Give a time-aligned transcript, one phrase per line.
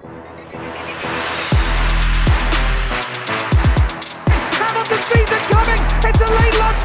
[0.00, 0.16] Coming.
[6.08, 6.20] It's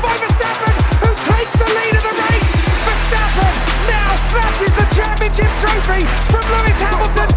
[0.01, 2.51] by Verstappen, who takes the lead of the race.
[2.83, 3.53] Verstappen
[3.87, 7.34] now snatches the championship trophy from Lewis Hamilton.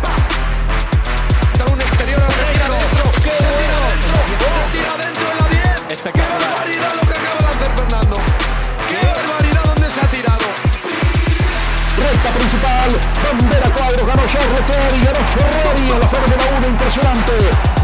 [14.09, 17.33] Ganó Charles Leclerc y ganó Ferrari en la Fórmula 1, impresionante.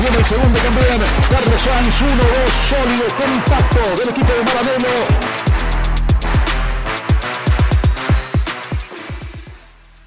[0.00, 5.34] Viene el segundo también, Carlos Sainz, 1-2, sólido, compacto del equipo de Maranello.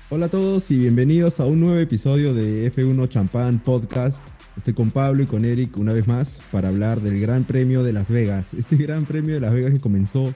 [0.10, 4.20] Hola a todos y bienvenidos a un nuevo episodio de F1 Champán Podcast.
[4.58, 7.94] Estoy con Pablo y con Eric una vez más para hablar del Gran Premio de
[7.94, 8.56] Las Vegas.
[8.58, 10.34] Este Gran Premio de Las Vegas que comenzó,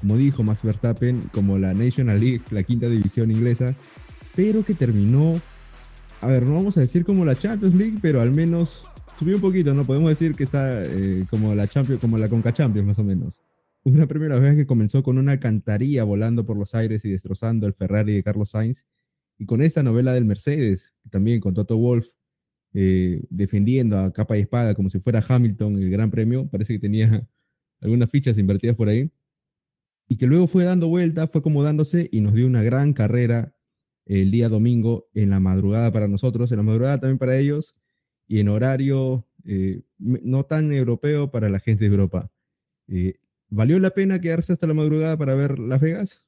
[0.00, 3.74] como dijo Max Verstappen, como la National League, la quinta división inglesa,
[4.36, 5.40] pero que terminó,
[6.20, 8.84] a ver, no vamos a decir como la Champions League, pero al menos
[9.18, 9.84] subió un poquito, ¿no?
[9.84, 13.40] Podemos decir que está eh, como la Champions, como la Conca Champions más o menos.
[13.82, 17.04] Un Gran Premio de Las Vegas que comenzó con una alcantarilla volando por los aires
[17.04, 18.84] y destrozando el Ferrari de Carlos Sainz
[19.38, 22.06] y con esta novela del Mercedes, también con Toto Wolf,
[22.74, 26.80] eh, defendiendo a capa y espada como si fuera Hamilton el Gran Premio, parece que
[26.80, 27.26] tenía
[27.80, 29.10] algunas fichas invertidas por ahí,
[30.08, 33.55] y que luego fue dando vuelta, fue acomodándose y nos dio una gran carrera
[34.06, 37.74] el día domingo en la madrugada para nosotros, en la madrugada también para ellos,
[38.28, 42.30] y en horario eh, no tan europeo para la gente de Europa.
[42.88, 43.18] Eh,
[43.48, 46.22] ¿Valió la pena quedarse hasta la madrugada para ver Las Vegas?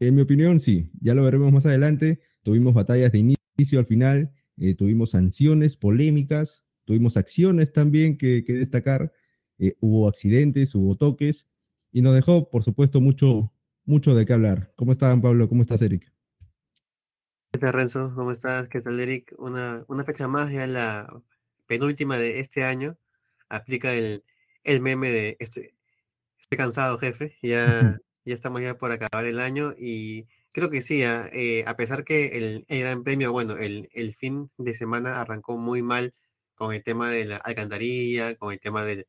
[0.00, 0.90] En mi opinión, sí.
[1.00, 2.20] Ya lo veremos más adelante.
[2.42, 8.54] Tuvimos batallas de inicio al final, eh, tuvimos sanciones polémicas, tuvimos acciones también que, que
[8.54, 9.12] destacar,
[9.80, 11.48] hubo accidentes, hubo toques,
[11.92, 13.52] y nos dejó, por supuesto, mucho,
[13.84, 14.72] mucho de qué hablar.
[14.76, 15.48] ¿Cómo están, Pablo?
[15.48, 16.12] ¿Cómo estás, Eric?
[17.50, 18.12] ¿Qué tal, Renzo?
[18.14, 18.68] ¿Cómo estás?
[18.68, 19.34] ¿Qué tal, Eric?
[19.38, 21.22] Una, una fecha más, ya la
[21.66, 22.98] penúltima de este año.
[23.48, 24.22] Aplica el,
[24.64, 25.74] el meme de este,
[26.40, 27.38] estoy cansado, jefe.
[27.42, 31.76] Ya, ya estamos ya por acabar el año y creo que sí, ah, eh, a
[31.76, 36.14] pesar que el, el Gran Premio, bueno, el, el fin de semana arrancó muy mal
[36.54, 39.06] con el tema de la alcantarilla, con el tema de,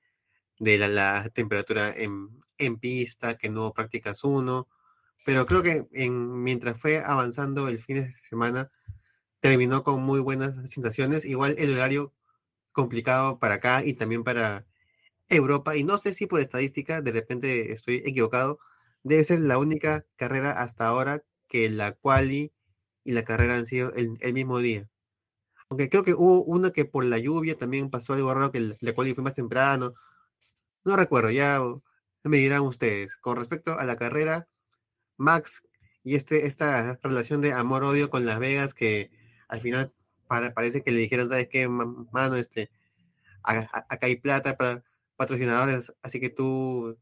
[0.60, 4.70] de la, la temperatura en, en pista, que no practicas uno,
[5.26, 8.72] pero creo que en, mientras fue avanzando el fin de semana,
[9.40, 11.26] terminó con muy buenas sensaciones.
[11.26, 12.14] Igual el horario
[12.72, 14.66] complicado para acá y también para
[15.30, 18.60] Europa, y no sé si por estadística, de repente estoy equivocado,
[19.04, 22.52] debe ser la única carrera hasta ahora que la quali
[23.04, 24.90] y la carrera han sido el, el mismo día.
[25.70, 28.94] Aunque creo que hubo una que por la lluvia también pasó algo raro, que la
[28.94, 29.94] quali fue más temprano.
[30.84, 31.62] No recuerdo, ya
[32.24, 33.16] me dirán ustedes.
[33.18, 34.48] Con respecto a la carrera,
[35.20, 35.64] Max
[36.04, 39.12] y este, esta relación de amor-odio con Las Vegas, que
[39.48, 39.94] al final
[40.28, 42.36] para, parece que le dijeron, ¿sabes qué, mano?
[42.36, 42.72] Este,
[43.44, 44.84] acá hay plata para
[45.18, 46.98] patrocinadores, así que tú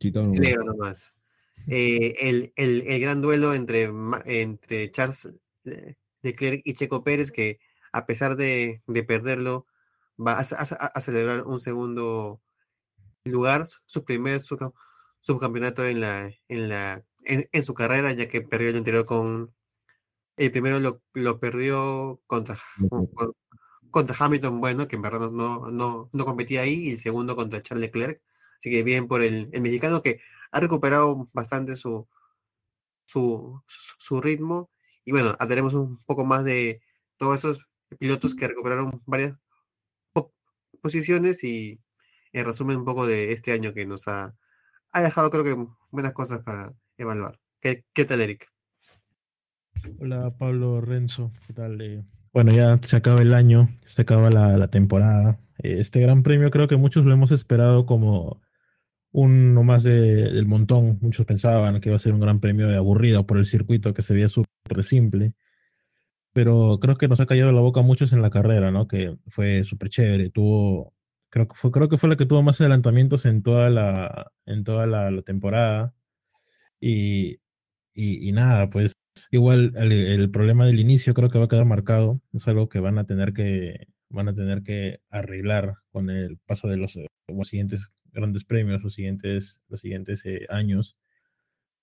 [0.00, 1.14] celebra nomás.
[1.66, 3.90] Eh, el, el, el, gran duelo entre,
[4.24, 5.28] entre Charles
[6.22, 7.58] Leclerc y Checo Pérez, que
[7.92, 9.66] a pesar de, de perderlo,
[10.18, 12.40] va a, a, a, celebrar un segundo
[13.24, 14.56] lugar, su primer su,
[15.20, 19.54] subcampeonato en la, en la en, en, su carrera, ya que perdió el anterior con
[20.36, 22.58] el primero lo, lo perdió contra,
[22.88, 23.08] con,
[23.90, 27.62] contra Hamilton, bueno, que en verdad no, no, no competía ahí, y el segundo contra
[27.62, 28.22] Charles Leclerc.
[28.58, 30.20] Así que bien por el, el mexicano que
[30.52, 32.08] ha recuperado bastante su,
[33.06, 34.70] su, su ritmo.
[35.04, 36.82] Y bueno, hablaremos un poco más de
[37.16, 37.68] todos esos
[37.98, 39.34] pilotos que recuperaron varias
[40.82, 41.80] posiciones y
[42.32, 44.36] en resumen un poco de este año que nos ha,
[44.92, 45.56] ha dejado creo que
[45.90, 47.38] buenas cosas para evaluar.
[47.60, 48.46] ¿Qué, qué tal, Eric?
[49.98, 51.30] Hola, Pablo Renzo.
[51.46, 51.80] ¿Qué tal?
[51.80, 55.40] Eh, bueno, ya se acaba el año, se acaba la, la temporada.
[55.58, 58.40] Este gran premio creo que muchos lo hemos esperado como
[59.12, 60.98] uno más de, del montón.
[61.00, 64.02] Muchos pensaban que iba a ser un gran premio de aburrido por el circuito que
[64.02, 65.34] se veía súper simple.
[66.32, 68.86] Pero creo que nos ha callado la boca a muchos en la carrera, ¿no?
[68.86, 70.30] Que fue súper chévere.
[70.30, 70.94] Tuvo,
[71.30, 74.64] creo que fue, creo que fue la que tuvo más adelantamientos en toda la, en
[74.64, 75.94] toda la, la temporada.
[76.80, 77.40] Y,
[77.94, 78.92] y, y, nada, pues
[79.30, 82.20] igual el, el, problema del inicio creo que va a quedar marcado.
[82.32, 86.68] Es algo que van a tener que, van a tener que arreglar con el paso
[86.68, 86.98] de los,
[87.28, 90.96] los siguientes grandes premios los siguientes, los siguientes eh, años.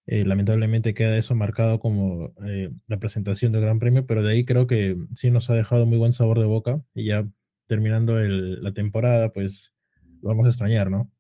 [0.08, 4.46] Eh, lamentablemente queda eso marcado como eh, la presentación del Gran Premio, pero de ahí
[4.46, 7.28] creo que sí nos ha dejado muy buen sabor de boca y ya
[7.68, 9.74] terminando el, la temporada, pues
[10.22, 11.12] lo vamos a extrañar, ¿no?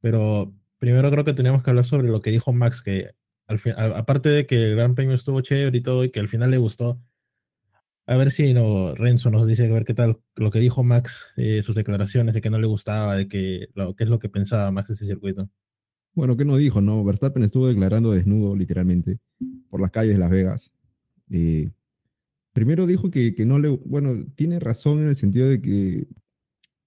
[0.00, 3.12] Pero primero creo que tenemos que hablar sobre lo que dijo Max, que
[3.46, 6.20] al fin, a, aparte de que el Gran Premio estuvo chévere y todo y que
[6.20, 7.00] al final le gustó,
[8.08, 11.32] A ver si no, Renzo nos dice a ver qué tal lo que dijo Max,
[11.36, 14.28] eh, sus declaraciones de que no le gustaba, de que lo, qué es lo que
[14.28, 15.50] pensaba Max de ese circuito.
[16.14, 16.80] Bueno, ¿qué no dijo?
[16.80, 19.18] No, Verstappen estuvo declarando desnudo, literalmente,
[19.68, 20.72] por las calles de Las Vegas.
[21.30, 21.70] Eh,
[22.56, 23.68] primero dijo que, que, no le.
[23.68, 26.08] Bueno, tiene razón en el sentido de que.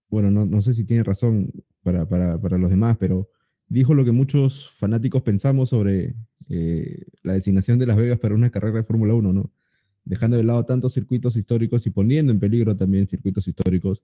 [0.09, 1.51] Bueno, no, no sé si tiene razón
[1.83, 3.29] para, para, para, los demás, pero
[3.67, 6.15] dijo lo que muchos fanáticos pensamos sobre
[6.49, 9.51] eh, la designación de Las Vegas para una carrera de Fórmula 1, ¿no?
[10.05, 14.03] dejando de lado tantos circuitos históricos y poniendo en peligro también circuitos históricos.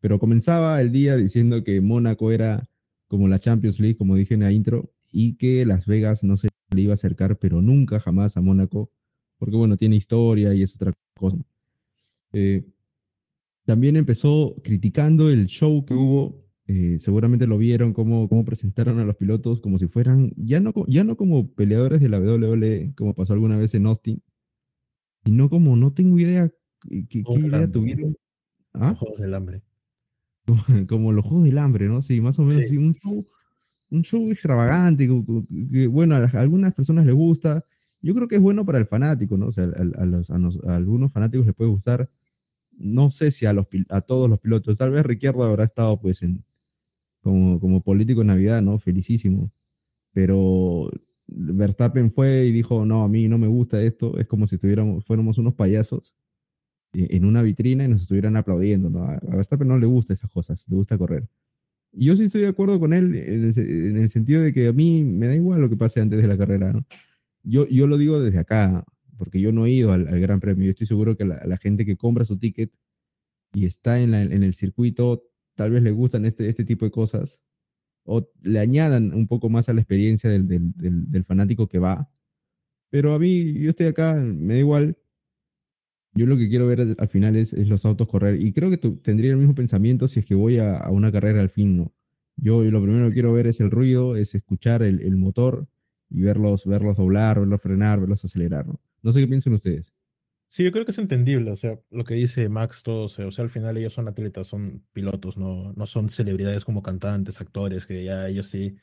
[0.00, 2.70] Pero comenzaba el día diciendo que Mónaco era
[3.06, 6.48] como la Champions League, como dije en la intro, y que Las Vegas no se
[6.70, 8.90] le iba a acercar, pero nunca jamás a Mónaco,
[9.36, 11.38] porque bueno, tiene historia y es otra cosa.
[12.32, 12.64] Eh,
[13.64, 19.04] también empezó criticando el show que hubo, eh, seguramente lo vieron, cómo, cómo presentaron a
[19.04, 23.14] los pilotos como si fueran, ya no, ya no como peleadores de la WWE, como
[23.14, 24.22] pasó alguna vez en Austin,
[25.24, 26.50] y no como, no tengo idea
[26.88, 28.16] qué, qué idea tuvieron.
[28.74, 28.90] ¿Ah?
[28.90, 29.62] Los Juegos del Hambre.
[30.88, 32.02] Como, los Juegos del Hambre, ¿no?
[32.02, 32.76] Sí, más o menos, sí.
[32.76, 33.26] un, show,
[33.90, 37.64] un show extravagante, que, bueno, a, algunas personas les gusta.
[38.02, 39.46] Yo creo que es bueno para el fanático, ¿no?
[39.46, 42.10] O sea, a, los, a, algunos fanáticos les puede gustar.
[42.72, 44.76] No sé si a, los, a todos los pilotos.
[44.76, 46.44] Tal vez Ricciardo habrá estado, pues, en,
[47.22, 48.78] como, como político en Navidad, ¿no?
[48.78, 49.52] Felicísimo.
[50.12, 50.90] Pero
[51.26, 55.04] Verstappen fue y dijo, no, a mí no me gusta esto, es como si estuviéramos,
[55.04, 56.16] fuéramos unos payasos
[56.92, 59.04] en una vitrina y nos estuvieran aplaudiendo, ¿no?
[59.04, 61.26] A Verstappen no le gusta esas cosas, le gusta correr.
[61.92, 65.04] Y yo sí estoy de acuerdo con él en el, sentido de que a mí
[65.04, 66.84] me da igual lo que pase antes de la carrera, ¿no?
[67.44, 68.84] Yo, yo lo digo desde acá,
[69.18, 71.84] porque yo no he ido al, Gran Premio, yo estoy seguro que la, la, gente
[71.84, 72.72] que compra su ticket
[73.52, 75.24] y está en, el circuito,
[75.54, 77.40] tal vez le gustan este, este tipo de cosas,
[78.04, 82.10] o le añadan un poco más a la experiencia del, del, fanático que va.
[82.90, 84.98] Pero a mí, yo estoy acá, me da igual.
[86.14, 88.42] Yo lo que quiero ver al final es, los autos correr.
[88.42, 91.48] Y creo que tendría el mismo pensamiento si es que voy a, una carrera al
[91.48, 91.94] fin, ¿no?
[92.36, 95.68] Yo lo primero que quiero ver es el ruido, es escuchar el motor
[96.12, 98.80] y verlos, verlos doblar, verlos frenar, verlos acelerar, ¿no?
[99.02, 99.92] No sé qué piensan ustedes.
[100.48, 103.42] Sí, yo creo que es entendible, o sea, lo que dice Max, todos, o sea,
[103.42, 108.04] al final ellos son atletas, son pilotos, no, no son celebridades como cantantes, actores, que
[108.04, 108.76] ya ellos sí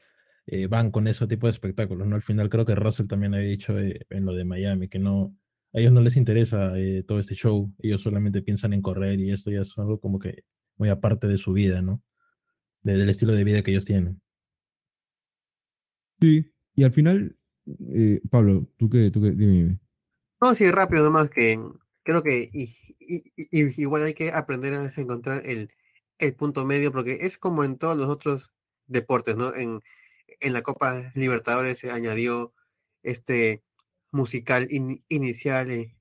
[0.47, 2.15] eh, van con ese tipo de espectáculos, ¿no?
[2.15, 5.37] Al final creo que Russell también había dicho eh, en lo de Miami que no,
[5.71, 9.31] a ellos no les interesa eh, todo este show, ellos solamente piensan en correr y
[9.31, 10.43] esto ya es algo como que
[10.75, 12.01] muy aparte de su vida, ¿no?
[12.81, 14.21] del estilo de vida que ellos tienen.
[16.21, 17.35] Sí, y al final,
[18.29, 19.77] Pablo, tú qué, tú qué, dime.
[20.41, 21.59] No, sí, rápido nomás que
[22.03, 25.69] creo que y, y, y, igual hay que aprender a encontrar el,
[26.19, 28.49] el, punto medio porque es como en todos los otros
[28.87, 29.53] deportes, ¿no?
[29.53, 29.81] En,
[30.39, 32.53] en la Copa Libertadores se añadió
[33.03, 33.61] este
[34.11, 35.97] musical in, inicial, eh,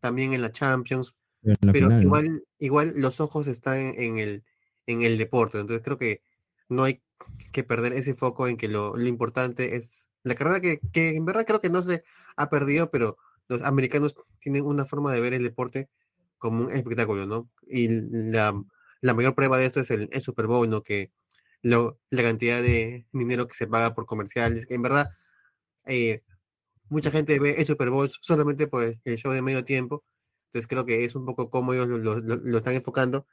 [0.00, 1.14] también en la Champions,
[1.44, 2.40] en la pero final, igual, ¿no?
[2.58, 4.44] igual los ojos están en, en, el,
[4.86, 6.22] en el deporte, entonces creo que
[6.68, 7.00] no hay
[7.52, 11.24] que perder ese foco en que lo, lo importante es la carrera que, que en
[11.24, 12.04] verdad creo que no se
[12.36, 15.88] ha perdido, pero los americanos tienen una forma de ver el deporte
[16.38, 17.50] como un espectáculo, ¿no?
[17.66, 18.62] Y la,
[19.00, 20.82] la mayor prueba de esto es el, el Super Bowl, ¿no?
[20.82, 21.12] Que
[21.62, 25.10] lo, la cantidad de dinero que se paga por comerciales, que en verdad
[25.86, 26.22] eh,
[26.88, 30.04] mucha gente ve el Super Bowl solamente por el, el, show de medio tiempo,
[30.46, 33.26] entonces creo que es un poco como ellos lo, lo, lo, están enfocando.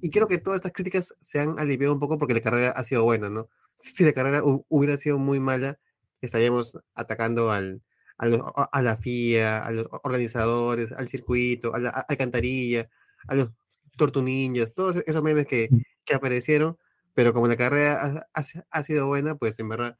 [0.00, 2.82] Y creo que todas estas críticas se han aliviado un poco porque la carrera ha
[2.82, 3.48] sido buena, ¿no?
[3.74, 5.78] Si la carrera hubiera sido muy mala,
[6.26, 7.82] estaríamos atacando al,
[8.18, 12.88] a, los, a, la FIA, a los organizadores, al circuito, a la alcantarilla,
[13.26, 13.50] a los
[13.96, 15.68] tortuninjas, todos esos memes que,
[16.04, 16.76] que aparecieron,
[17.14, 19.98] pero como la carrera ha, ha, ha, sido buena, pues en verdad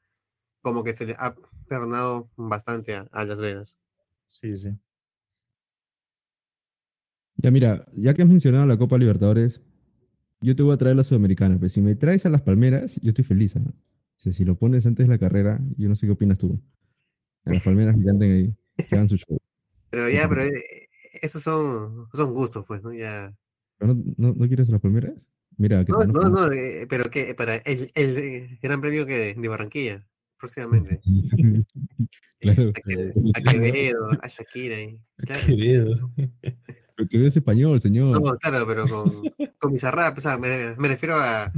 [0.61, 1.35] como que se le ha
[1.69, 3.77] perdonado bastante a, a Las Vegas.
[4.27, 4.71] Sí, sí.
[7.37, 9.61] Ya mira, ya que has mencionado la Copa Libertadores,
[10.41, 13.01] yo te voy a traer la Sudamericana, pero pues si me traes a las Palmeras,
[13.03, 13.57] yo estoy feliz.
[13.57, 13.73] ¿no?
[14.31, 16.63] Si lo pones antes de la carrera, yo no sé qué opinas tú.
[17.45, 19.37] A las palmeras que canten ahí, que hagan su show.
[19.91, 20.43] Pero ya, pero
[21.21, 22.93] esos son, son gustos, pues, ¿no?
[22.93, 23.35] Ya.
[23.79, 25.27] ¿Pero no, no, no quieres a las palmeras?
[25.57, 29.49] Mira, que no, no, no, eh, pero que para el, el, gran premio que de
[29.49, 30.07] Barranquilla,
[30.39, 31.01] próximamente.
[32.41, 32.71] claro.
[32.71, 34.77] A, que, a Quevedo, a Shakira.
[35.17, 35.47] Claro.
[35.47, 36.11] Quevedo.
[36.97, 38.21] Pero Quevedo es español, señor.
[38.21, 39.11] No, claro, pero con,
[39.59, 41.53] con Bizarrap, o sea, me, me refiero a,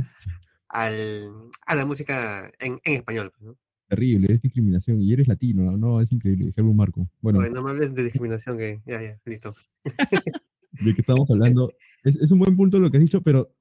[0.75, 3.57] al, a la música en, en español, ¿no?
[3.89, 5.01] terrible, es discriminación.
[5.01, 6.53] Y eres latino, no, es increíble.
[6.57, 7.09] Helmut Marco.
[7.21, 9.55] Bueno, Oye, no me hables de discriminación, que ya, ya, listo.
[10.73, 11.73] de que estamos hablando.
[12.03, 13.55] Es, es, un buen punto lo que has dicho, pero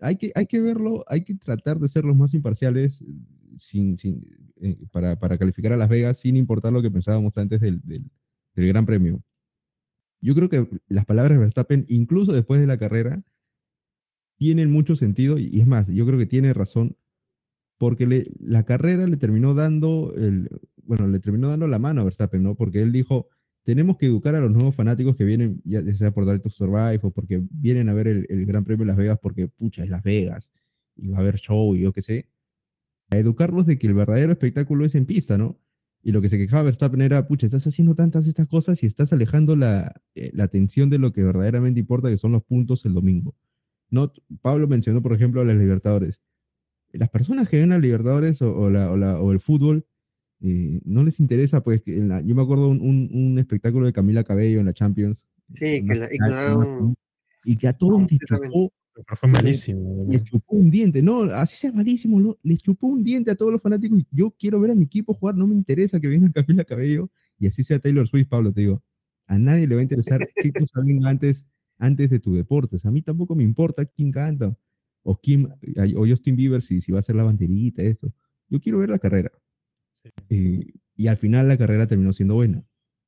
[0.00, 3.04] hay que, hay que verlo, hay que tratar de ser los más imparciales
[3.56, 4.24] sin, sin,
[4.60, 8.10] eh, para, para, calificar a Las Vegas sin importar lo que pensábamos antes del, del,
[8.54, 9.22] del Gran Premio.
[10.20, 13.22] yo creo que las palabras de Verstappen, incluso después de la carrera,
[14.36, 16.96] tienen mucho sentido y es más, yo creo que tiene razón
[17.78, 20.48] porque le, la carrera le terminó dando el,
[20.84, 22.54] bueno, le terminó dando la mano a Verstappen, ¿no?
[22.54, 23.28] Porque él dijo,
[23.64, 27.00] tenemos que educar a los nuevos fanáticos que vienen, ya sea por Drive to Survive
[27.02, 30.02] o porque vienen a ver el, Gran Premio de Las Vegas porque, pucha, es Las
[30.02, 30.50] Vegas
[30.96, 32.28] y va a haber show y yo qué sé.
[33.10, 35.58] A educarlos de que el verdadero espectáculo es en pista, ¿no?
[36.02, 39.12] Y lo que se quejaba Verstappen era, pucha, estás haciendo tantas estas cosas y estás
[39.12, 42.92] alejando la, eh, la atención de lo que verdaderamente importa, que son los puntos el
[42.92, 43.34] domingo.
[43.94, 46.20] No, Pablo mencionó, por ejemplo, a las Libertadores.
[46.92, 49.86] Las personas que ven a Libertadores o, o, la, o, la, o el fútbol
[50.40, 53.92] eh, no les interesa, pues, que la, yo me acuerdo un, un, un, espectáculo de
[53.92, 55.24] Camila Cabello en la Champions.
[55.54, 56.96] Sí, que la ignoraron.
[57.44, 58.72] Y que a todos les chupó,
[59.14, 60.06] fue malísimo.
[60.08, 63.52] Les chupó un diente, no, así sea malísimo, no, les chupó un diente a todos
[63.52, 64.02] los fanáticos.
[64.10, 67.46] Yo quiero ver a mi equipo jugar, no me interesa que venga Camila Cabello y
[67.46, 68.82] así sea Taylor Swift, Pablo, te digo.
[69.26, 71.44] A nadie le va a interesar qué cosa venga antes,
[71.78, 72.84] antes de tu deportes.
[72.84, 74.56] A mí tampoco me importa quién canta
[75.02, 75.52] o, quién,
[75.96, 78.12] o Justin Bieber si, si va a ser la banderita, eso.
[78.48, 79.30] Yo quiero ver la carrera.
[80.28, 82.64] Eh, y al final la carrera terminó siendo buena.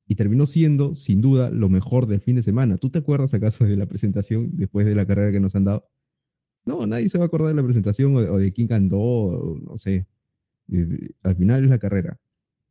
[0.07, 2.77] Y terminó siendo, sin duda, lo mejor del fin de semana.
[2.77, 5.89] ¿Tú te acuerdas acaso de la presentación después de la carrera que nos han dado?
[6.65, 8.99] No, nadie se va a acordar de la presentación o de, o de quién cantó,
[8.99, 10.07] o, no sé.
[10.71, 12.19] Eh, al final es la carrera.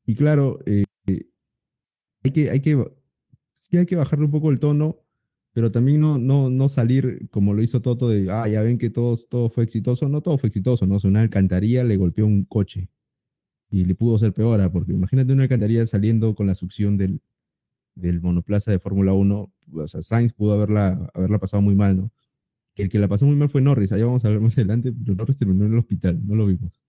[0.06, 0.84] Y claro, eh,
[2.22, 2.84] hay que, hay que,
[3.58, 4.98] sí hay que bajarle un poco el tono,
[5.56, 8.90] pero también no, no, no salir como lo hizo Toto de, ah, ya ven que
[8.90, 10.06] todo, todo fue exitoso.
[10.06, 10.96] No todo fue exitoso, ¿no?
[10.96, 12.90] O sea, una alcantarilla le golpeó un coche
[13.70, 14.70] y le pudo ser peor, ¿ah?
[14.70, 17.22] porque imagínate una alcantarilla saliendo con la succión del,
[17.94, 22.12] del monoplaza de Fórmula 1, o sea, Sainz pudo haberla, haberla pasado muy mal, ¿no?
[22.74, 24.92] Que el que la pasó muy mal fue Norris, allá vamos a ver más adelante,
[24.92, 26.82] pero Norris terminó en el hospital, no lo vimos.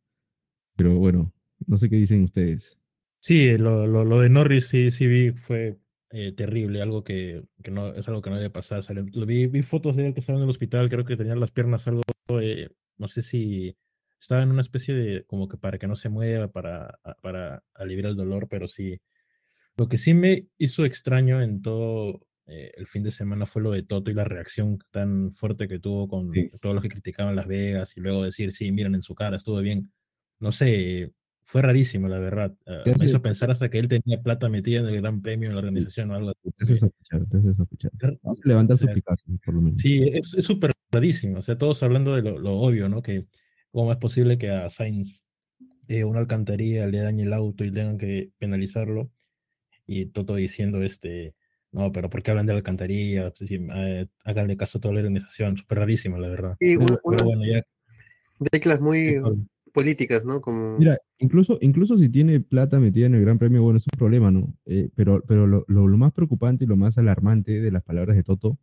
[0.76, 1.32] Pero bueno,
[1.68, 2.78] no sé qué dicen ustedes.
[3.22, 5.80] Sí, lo, lo, lo de Norris sí, sí vi, fue
[6.12, 8.84] eh, terrible, algo que, que, no es algo que no debe pasar.
[9.14, 11.52] Lo vi, vi, fotos de él que estaba en el hospital, creo que tenía las
[11.52, 12.04] piernas algo,
[12.42, 13.78] eh, no sé si
[14.20, 18.08] estaba en una especie de, como que para que no se mueva, para, para aliviar
[18.10, 19.00] el dolor, pero sí.
[19.78, 23.72] Lo que sí me hizo extraño en todo eh, el fin de semana fue lo
[23.72, 26.50] de Toto y la reacción tan fuerte que tuvo con sí.
[26.62, 29.60] todos los que criticaban Las Vegas y luego decir, sí, miren en su cara, estuvo
[29.60, 29.92] bien.
[30.40, 31.12] No sé,
[31.48, 32.54] fue rarísimo, la verdad.
[32.66, 35.56] Uh, me hizo pensar hasta que él tenía plata metida en el Gran Premio en
[35.56, 36.52] la organización o algo así.
[36.52, 37.92] Te hace sospechar, te hace sospechar.
[38.22, 38.88] Vamos a levantar su
[39.46, 39.80] por lo menos.
[39.82, 41.38] Sí, es súper rarísimo.
[41.38, 43.02] O sea, todos hablando de lo, lo, obvio, ¿no?
[43.02, 43.28] Que
[43.72, 45.24] cómo es posible que a Sainz
[45.88, 49.10] eh, una alcantarilla le dañe el auto y tengan que penalizarlo.
[49.86, 51.34] Y Toto diciendo, este,
[51.72, 53.32] no, pero ¿por qué hablan de la alcantarilla?
[53.32, 55.56] Pues, sí, eh, háganle caso a toda la organización.
[55.56, 56.58] Súper rarísimo, la verdad.
[56.60, 57.64] Sí, una, pero, bueno, ya.
[58.52, 59.16] Teclas muy
[59.74, 60.42] políticas, ¿no?
[60.42, 60.78] Como...
[60.78, 64.32] Mira, incluso, incluso si tiene plata metida en el Gran Premio, bueno, es un problema,
[64.32, 64.54] ¿no?
[64.66, 68.16] Eh, pero pero lo, lo, lo, más preocupante y lo más alarmante de las palabras
[68.16, 68.58] de Toto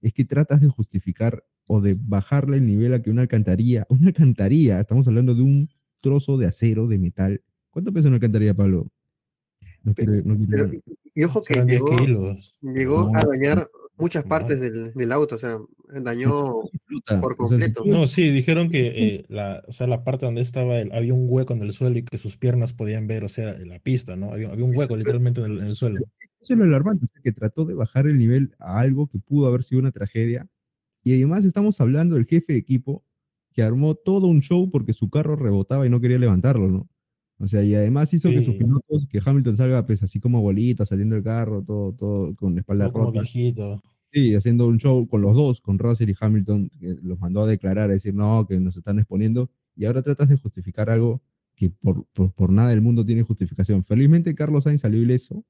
[0.00, 4.08] es que tratas de justificar o de bajarle el nivel a que una alcantarilla, una
[4.08, 5.68] alcantarilla, estamos hablando de un
[6.00, 7.42] trozo de acero, de metal.
[7.70, 8.88] ¿Cuánto pesa una alcantarilla, Pablo?
[9.82, 10.70] No quiero, no quiero...
[10.70, 10.82] Pero,
[11.14, 11.96] y ojo que llegó,
[12.60, 16.60] llegó no, a dañar muchas partes del, del, auto, o sea, dañó
[17.20, 17.82] por completo.
[17.84, 21.26] No, sí, dijeron que eh, la, o sea, la parte donde estaba, el, había un
[21.28, 24.32] hueco en el suelo y que sus piernas podían ver, o sea, la pista, ¿no?
[24.32, 26.00] Había, había un hueco literalmente en el, en el suelo.
[26.40, 29.18] Eso es lo alarmante, o sea, que trató de bajar el nivel a algo que
[29.18, 30.48] pudo haber sido una tragedia.
[31.02, 33.04] Y además estamos hablando del jefe de equipo
[33.52, 36.88] que armó todo un show porque su carro rebotaba y no quería levantarlo, ¿no?
[37.40, 38.34] O sea, y además hizo sí.
[38.34, 42.34] que sus pilotos, que Hamilton salga pues así como bolita, saliendo del carro, todo, todo
[42.36, 43.22] con la espalda como rota.
[43.22, 43.82] Viejito.
[44.12, 47.46] Sí, haciendo un show con los dos, con Russell y Hamilton, que los mandó a
[47.46, 51.22] declarar, a decir, no, que nos están exponiendo, y ahora tratas de justificar algo
[51.54, 53.84] que por, por, por nada del mundo tiene justificación.
[53.84, 55.44] Felizmente Carlos Sainz salió ileso,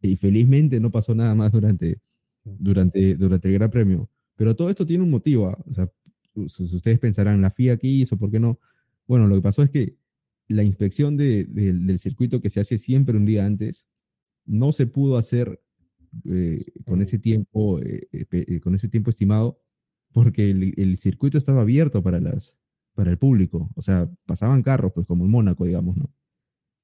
[0.00, 1.98] y felizmente no pasó nada más durante,
[2.44, 4.08] durante, durante el Gran Premio.
[4.36, 5.48] Pero todo esto tiene un motivo.
[5.48, 5.58] ¿ah?
[5.68, 5.90] O sea,
[6.34, 8.58] ustedes pensarán, la FIA aquí hizo, ¿por qué no?
[9.06, 9.96] Bueno, lo que pasó es que
[10.48, 13.86] la inspección de, de, del circuito que se hace siempre un día antes
[14.44, 15.60] no se pudo hacer
[16.24, 19.60] eh, con ese tiempo eh, eh, con ese tiempo estimado
[20.12, 22.54] porque el, circuito estaba abierto para las
[22.94, 23.70] para el público.
[23.74, 26.10] O sea pasaban carros pues como en Mónaco digamos no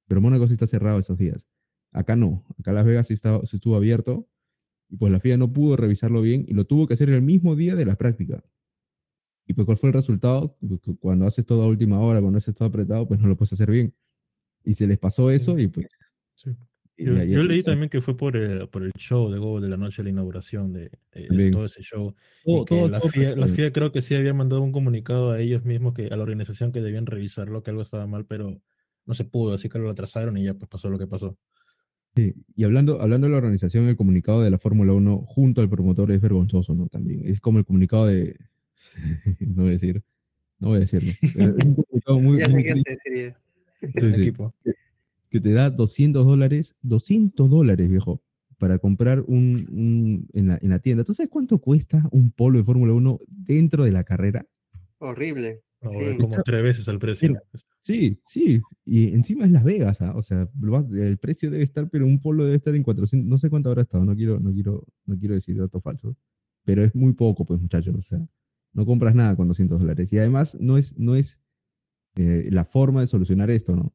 [0.07, 1.47] pero Mónaco sí está cerrado esos días.
[1.91, 2.43] Acá no.
[2.59, 4.27] Acá Las Vegas sí, estaba, sí estuvo abierto
[4.89, 7.55] y pues la FIA no pudo revisarlo bien y lo tuvo que hacer el mismo
[7.55, 8.43] día de las prácticas
[9.45, 10.57] y pues, ¿cuál fue el resultado?
[10.99, 13.69] Cuando haces todo a última hora, cuando haces todo apretado, pues no lo puedes hacer
[13.69, 13.93] bien.
[14.63, 15.87] Y se les pasó eso y pues...
[16.33, 16.51] Sí.
[16.95, 19.67] Y yo, yo, leí también que fue por el, por el show de Go de
[19.67, 22.13] la noche de la inauguración de eh, todo ese show.
[22.45, 25.39] Y que todo, la, FIA, la, FIA, creo que sí había mandado un comunicado a
[25.39, 28.61] ellos mismos, que a la organización que debían revisarlo, que algo estaba mal, pero
[29.05, 31.35] no se pudo, así que lo atrasaron y ya pues pasó lo que pasó.
[32.15, 35.69] Sí, y hablando, hablando de la organización, el comunicado de la Fórmula 1 junto al
[35.69, 36.87] promotor es vergonzoso, ¿no?
[36.87, 37.23] También.
[37.25, 38.37] Es como el comunicado de.
[39.39, 40.01] no voy a decir.
[40.59, 41.11] No voy a decirlo.
[42.21, 42.65] muy, Ya muy
[44.15, 44.53] equipo.
[45.29, 48.21] que te da 200 dólares, 200 dólares, viejo,
[48.57, 51.03] para comprar un, un- en, la, en la tienda.
[51.03, 54.45] ¿Tú sabes cuánto cuesta un polo de Fórmula 1 dentro de la carrera?
[54.99, 55.61] Horrible.
[55.81, 55.97] No, Sí.
[55.99, 57.37] es como tres veces el precio.
[57.81, 60.13] Sí, sí, y encima es Las Vegas, ¿ah?
[60.15, 60.47] o sea,
[60.93, 63.81] el precio debe estar, pero un polo debe estar en 400, no sé cuánto habrá
[63.81, 66.15] estado, no quiero, no quiero, no quiero decir datos falsos,
[66.63, 68.25] pero es muy poco, pues muchachos, o sea,
[68.73, 70.11] no compras nada con 200 dólares.
[70.11, 71.39] Y además no es, no es
[72.15, 73.93] eh, la forma de solucionar esto, ¿no?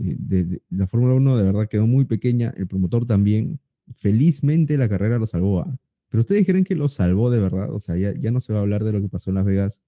[0.00, 3.60] Eh, de- de- la Fórmula 1 de verdad quedó muy pequeña, el promotor también,
[3.96, 5.78] felizmente la carrera lo salvó, ¿ah?
[6.10, 8.60] Pero ustedes creen que lo salvó de verdad, o sea, ya, ya no se va
[8.60, 9.80] a hablar de lo que pasó en Las Vegas,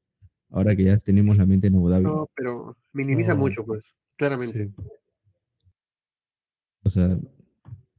[0.51, 2.05] ahora que ya tenemos la mente en Abu Dhabi.
[2.05, 3.41] No, pero minimiza No.
[3.41, 4.67] mucho, pues, claramente.
[4.67, 4.75] Sí.
[6.83, 7.19] O sea,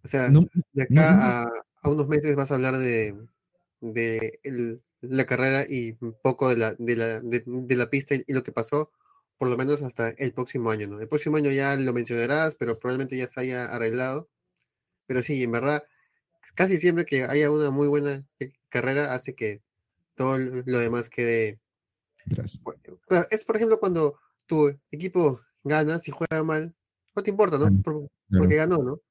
[0.03, 0.41] O sea, no,
[0.73, 1.49] de no, acá a,
[1.83, 3.15] a unos meses vas a hablar de,
[3.81, 8.23] de el- la carrera y poco de la, de, la, de, de la pista y,
[8.27, 8.91] y lo que pasó,
[9.37, 10.99] por lo menos hasta el próximo año, ¿no?
[11.01, 14.29] El próximo año ya lo mencionarás, pero probablemente ya se haya arreglado.
[15.07, 15.83] Pero sí, en verdad,
[16.55, 18.23] casi siempre que haya una muy buena
[18.69, 19.61] carrera hace que
[20.15, 21.59] todo lo demás quede
[22.25, 22.59] atrás.
[22.61, 26.73] Bueno, Claro, es por ejemplo cuando tu equipo gana, si juega mal,
[27.15, 27.65] no te importa, ¿no?
[27.81, 29.01] Por- porque ganó, ¿no?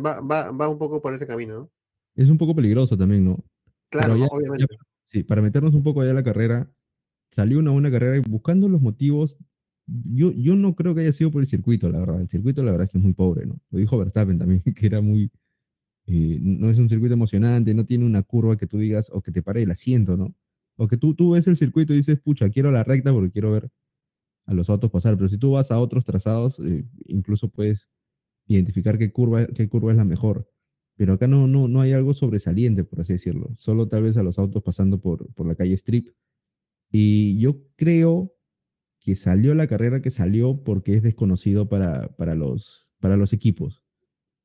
[0.00, 1.70] Va, va, va un poco por ese camino, ¿no?
[2.16, 3.38] Es un poco peligroso también, ¿no?
[3.90, 4.66] Claro, ya- obviamente.
[5.14, 6.70] Sí, para meternos un poco allá a la carrera,
[7.30, 9.38] salió una buena carrera y buscando los motivos,
[9.86, 12.20] yo, yo no creo que haya sido por el circuito, la verdad.
[12.22, 13.60] El circuito, la verdad, es muy pobre, ¿no?
[13.70, 15.30] Lo dijo Verstappen también, que era muy.
[16.06, 19.32] eh, no es un circuito emocionante, no tiene una curva que tú digas o que
[19.32, 20.34] te pare el asiento, ¿no?
[20.78, 23.52] O que tú, tú ves el circuito y dices, pucha, quiero la recta porque quiero
[23.52, 23.70] ver
[24.46, 25.16] a los autos pasar.
[25.16, 27.88] Pero si tú vas a otros trazados, eh, incluso puedes
[28.48, 30.48] identificar qué curva, qué curva es la mejor.
[30.96, 33.52] Pero acá no, no, no hay algo sobresaliente, por así decirlo.
[33.56, 36.08] Solo tal vez a los autos pasando por, por la calle Strip.
[36.90, 38.32] Y yo creo
[39.00, 43.84] que salió la carrera que salió porque es desconocido para, para, los, para los equipos.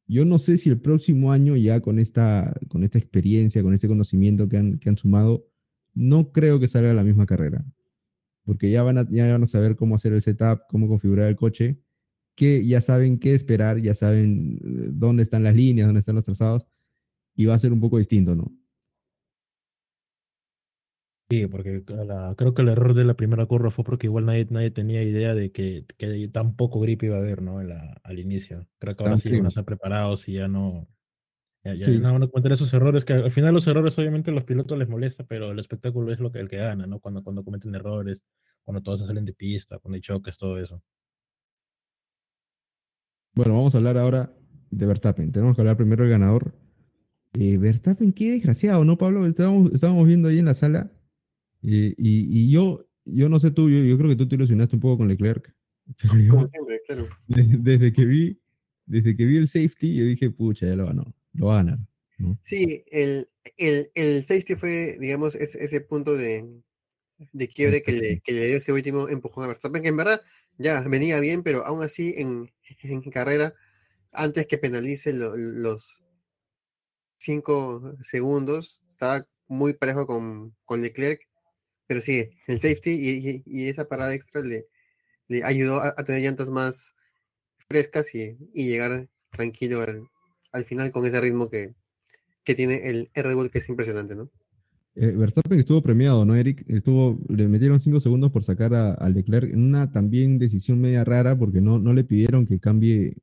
[0.07, 3.87] Yo no sé si el próximo año ya con esta, con esta experiencia, con este
[3.87, 5.45] conocimiento que han, que han sumado,
[5.93, 7.63] no creo que salga la misma carrera.
[8.43, 11.35] Porque ya van, a, ya van a saber cómo hacer el setup, cómo configurar el
[11.35, 11.79] coche,
[12.39, 16.25] que ya saben qué esperar, ya saben eh, dónde están las líneas, dónde están los
[16.25, 16.65] trazados,
[17.35, 18.51] y va a ser un poco distinto, ¿no?
[21.31, 24.47] Sí, porque la- creo que el error de la primera curva fue porque igual nadie,
[24.49, 27.61] nadie tenía idea de que, que tan poco grip iba a haber, ¿no?
[27.61, 28.67] La- al inicio.
[28.79, 30.87] Creo que ahora sí van a estar preparados y ya no.
[31.63, 31.97] Ya, ya Sí.
[31.99, 34.77] no van a cometer esos errores que al final los errores obviamente a los pilotos
[34.79, 36.99] les molesta, pero el espectáculo es lo que el que gana, ¿no?
[36.99, 38.23] Cuando, cuando cometen errores,
[38.63, 40.83] cuando todos se salen de pista, cuando hay choques, todo eso.
[43.39, 44.33] Bueno, vamos a hablar ahora
[44.69, 45.31] de Verstappen.
[45.31, 46.53] Tenemos que hablar primero del ganador.
[47.39, 49.25] Eh, Verstappen, qué desgraciado, ¿no, Pablo?
[49.25, 50.91] Estábamos, estábamos viendo ahí en la sala
[51.63, 54.75] eh, y, y yo, yo no sé tú, yo, yo creo que tú te ilusionaste
[54.75, 55.55] un poco con Leclerc.
[56.01, 57.07] Pero yo, Como siempre, claro.
[57.27, 58.41] de- desde que vi,
[58.85, 61.79] desde que vi el safety, yo dije, pucha, ya lo ganó, lo va a ganar.
[62.17, 62.37] ¿no?
[62.41, 66.45] Sí, el, el, el safety fue, digamos, es- ese punto de,
[67.31, 70.19] de quiebre que le, que le dio ese último empujón a Verstappen, que en verdad
[70.57, 72.49] ya venía bien, pero aún así en,
[72.83, 73.53] en carrera,
[74.11, 76.01] antes que penalice lo- los
[77.17, 81.21] cinco segundos, estaba muy parejo con, con Leclerc,
[81.87, 84.67] pero sí, el safety y, y- y esa parada extra le,
[85.27, 86.95] le ayudó a, a tener llantas más
[87.69, 90.03] frescas y, y llegar tranquilo al,
[90.51, 91.75] al final con ese ritmo que,
[92.43, 94.31] que tiene el Red Bull, que es impresionante, ¿no?
[94.95, 96.65] Eh, Verstappen estuvo premiado, ¿no, Eric?
[96.67, 101.03] Estuvo, le metieron cinco segundos por sacar a, a Leclerc en una también decisión media
[101.03, 103.17] rara porque no, no le pidieron que cambie,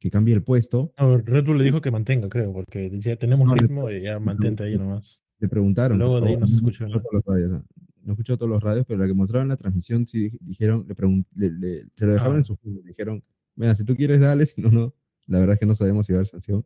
[0.00, 0.92] que cambie el puesto.
[0.98, 4.18] No, Red Bull le dijo que mantenga, creo, porque decía, tenemos No, ritmo y ya
[4.18, 5.20] mantente ahí nomás.
[5.38, 5.98] Le preguntaron.
[5.98, 7.00] Luego de ahí o- no se no escuchó nada.
[7.00, 7.64] todos los radios, ¿no?
[8.02, 11.50] No escuchó todos los radios, pero la que mostraron la transmisión sí di- dijeron, le
[11.50, 12.38] le- le- se lo dejaron Ah.
[12.38, 13.22] en su le dijeron,
[13.54, 14.94] mira, si tú quieres dale, si no, no.
[15.26, 16.64] La verdad es que no sabemos si va a haber sanción.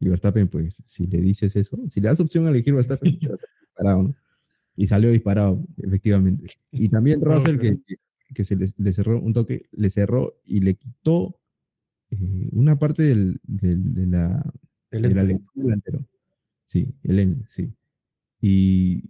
[0.00, 3.18] Y Verstappen, pues, si le dices eso, si le das opción a elegir Verstappen,
[3.74, 4.14] disparado, ¿no?
[4.76, 6.46] Y salió disparado, efectivamente.
[6.72, 7.78] Y también No, Russell, que,
[8.34, 11.38] que se le, le cerró un toque, le cerró y le quitó
[12.10, 14.42] eh, una parte del, del- de la,
[14.90, 16.04] El de la delantero.
[16.64, 17.72] Sí, el N, sí.
[18.40, 19.02] Y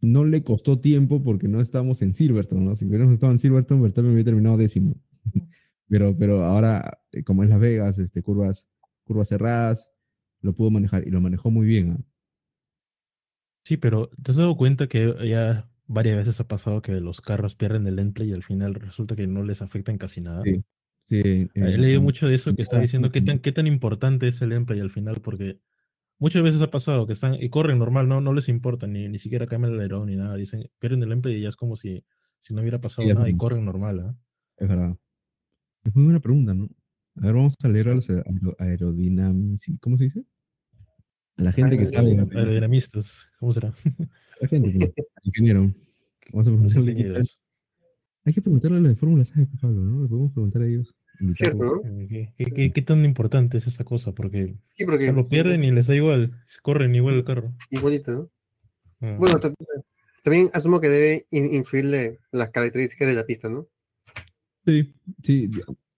[0.00, 2.76] no le costó tiempo porque no estábamos en Silverstone, ¿no?
[2.76, 4.94] Si hubiéramos estado en Silverstone, Verstappen hubiera terminado décimo.
[5.88, 8.66] pero, pero ahora, eh, como es Las Vegas, este, curvas,
[9.04, 9.88] curvas cerradas,
[10.42, 11.92] lo pudo manejar y lo manejó muy bien.
[11.92, 12.00] ¿ah?
[13.66, 17.56] Sí, pero ¿te has dado cuenta que ya varias veces ha pasado que los carros
[17.56, 20.44] pierden el lente y al final resulta que no les afectan casi nada?
[20.44, 20.62] Sí,
[21.08, 23.50] Sí, He eh, leído en- mucho de eso que está en- diciendo qué tan, qué
[23.50, 25.58] tan importante es el gameplay al final, porque
[26.20, 29.18] muchas veces ha pasado que están y corren normal, no, no les importa, ni, ni
[29.18, 30.36] siquiera cambian el alerón ni nada.
[30.36, 32.04] Dicen, pierden el gameplay y ya es como si,
[32.40, 34.16] si no hubiera pasado Sí, nada y corren normal, ¿ah?
[34.58, 34.96] Es verdad.
[35.84, 36.68] Es muy buena pregunta, ¿no?
[37.16, 40.24] A ver, vamos a leer a los aero- aerodinamici- ¿Cómo se dice?
[41.38, 42.16] A la gente que sabe.
[42.18, 43.72] A Aerodinamistas, ¿cómo será?
[44.40, 44.92] la gente, al
[45.24, 45.72] ingeniero.
[46.32, 47.38] Vamos a preguntarle ingenieros.
[48.24, 50.02] Hay que preguntarle a los de Fórmula SAE, Pablo, ¿no?
[50.02, 50.94] Le podemos preguntar a ellos.
[51.34, 51.64] Cierto.
[51.64, 51.82] ¿no?
[51.84, 54.12] Eh, ¿Qué, qué, qué- qué tan importante es esta cosa?
[54.12, 57.54] Porque Sí, o porque sea, lo pierden y les da igual, corren igual el carro.
[57.70, 58.30] igualito, ¿no?
[59.00, 59.16] Ah.
[59.18, 59.54] Bueno, ta-
[60.22, 63.68] también asumo que debe in- influirle las características de la pista, ¿no?
[64.66, 65.48] Sí, sí.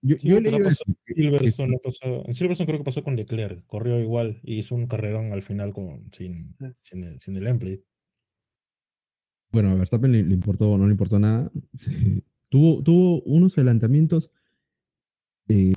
[0.00, 3.16] Yo, Sí, yo pasó eso, que- Silverstone lo pasó- en Silverstone creo que pasó con
[3.16, 7.84] Leclerc, corrió igual y hizo un carrerón al final con, sin, sin, el, sin el.
[9.50, 11.50] Bueno, a Verstappen le, le importó, no le importó nada.
[12.48, 14.30] tuvo, tuvo unos adelantamientos,
[15.48, 15.72] eh,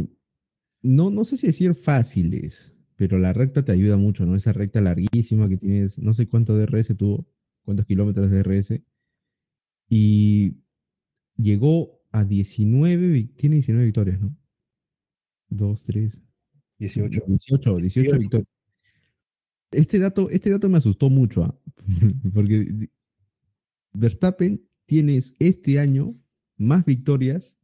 [0.84, 4.36] no, no sé si decir fáciles, pero la recta te ayuda mucho, ¿no?
[4.36, 7.26] Esa recta larguísima que tienes, no sé cuánto DRS tuvo,
[7.64, 8.84] cuántos kilómetros de DRS.
[9.90, 10.58] Y
[11.38, 14.36] llegó a 19, vic- tiene 19 victorias, ¿no?
[15.50, 16.18] 2, 3,
[16.80, 17.22] 18.
[17.28, 18.48] 18, 18 victorias.
[19.72, 21.56] Este dato, este dato me asustó mucho, ¿ah?
[22.34, 22.90] porque
[23.94, 26.16] Verstappen tienes este año
[26.58, 27.56] más victorias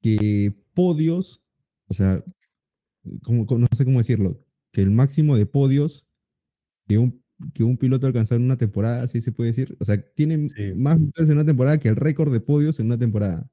[0.00, 1.42] que podios,
[1.88, 2.24] o sea,
[3.22, 6.06] como- no sé cómo decirlo, que el máximo de podios
[6.88, 7.21] que un,
[7.54, 9.76] que un piloto alcanzar en una temporada, así se puede decir.
[9.80, 10.72] O sea, tiene Sí.
[10.74, 13.48] más victorias en una temporada que el récord de podios en una temporada.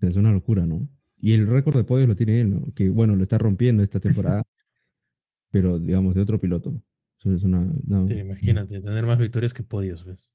[0.00, 0.88] Es una locura, ¿no?
[1.20, 2.72] Y el récord de podios lo tiene él, ¿no?
[2.74, 4.42] Que bueno, lo está rompiendo esta temporada,
[5.50, 6.80] pero digamos, de otro piloto.
[7.18, 7.66] Eso es una.
[7.84, 10.28] no, Sí, imagínate, tener más victorias que podios, ¿ves?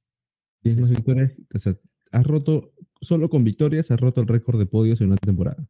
[0.62, 0.96] Tienes Sí, más sí.
[0.96, 1.34] victorias.
[1.54, 1.78] O sea,
[2.12, 5.66] has roto, solo con victorias has roto el récord de podios en una temporada.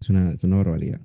[0.00, 1.00] Es una, es una barbaridad.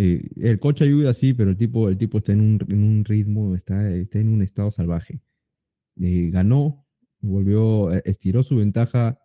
[0.00, 3.04] Eh, el coche ayuda, sí, pero el tipo, el tipo está en un, en un
[3.04, 5.20] ritmo, está, está en un estado salvaje.
[6.00, 6.86] Eh, ganó,
[7.20, 9.18] volvió, eh, estiró su ventaja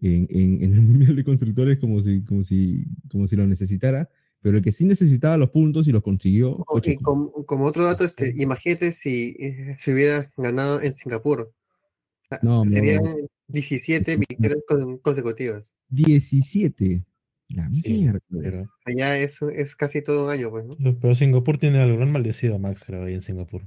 [0.00, 4.10] en, en- en el Mundial de Constructores como si, como, si, como si lo necesitara,
[4.40, 7.02] pero el que sí necesitaba los puntos y los consiguió fue Y Checo.
[7.04, 9.36] como, como otro dato, este, imagínate si
[9.78, 11.42] se hubiera ganado en Singapur.
[11.42, 13.14] O sea, No, serían no.
[13.46, 15.76] 17 victorias con- consecutivas.
[15.90, 17.04] 17.
[17.48, 18.20] La Sí, mierda.
[18.28, 20.76] Pero, O sea, ya eso es casi todo un año, pues, ¿no?
[21.00, 23.62] pero Singapur tiene algo, lo han maldecido a Max, creo, ahí en Singapur.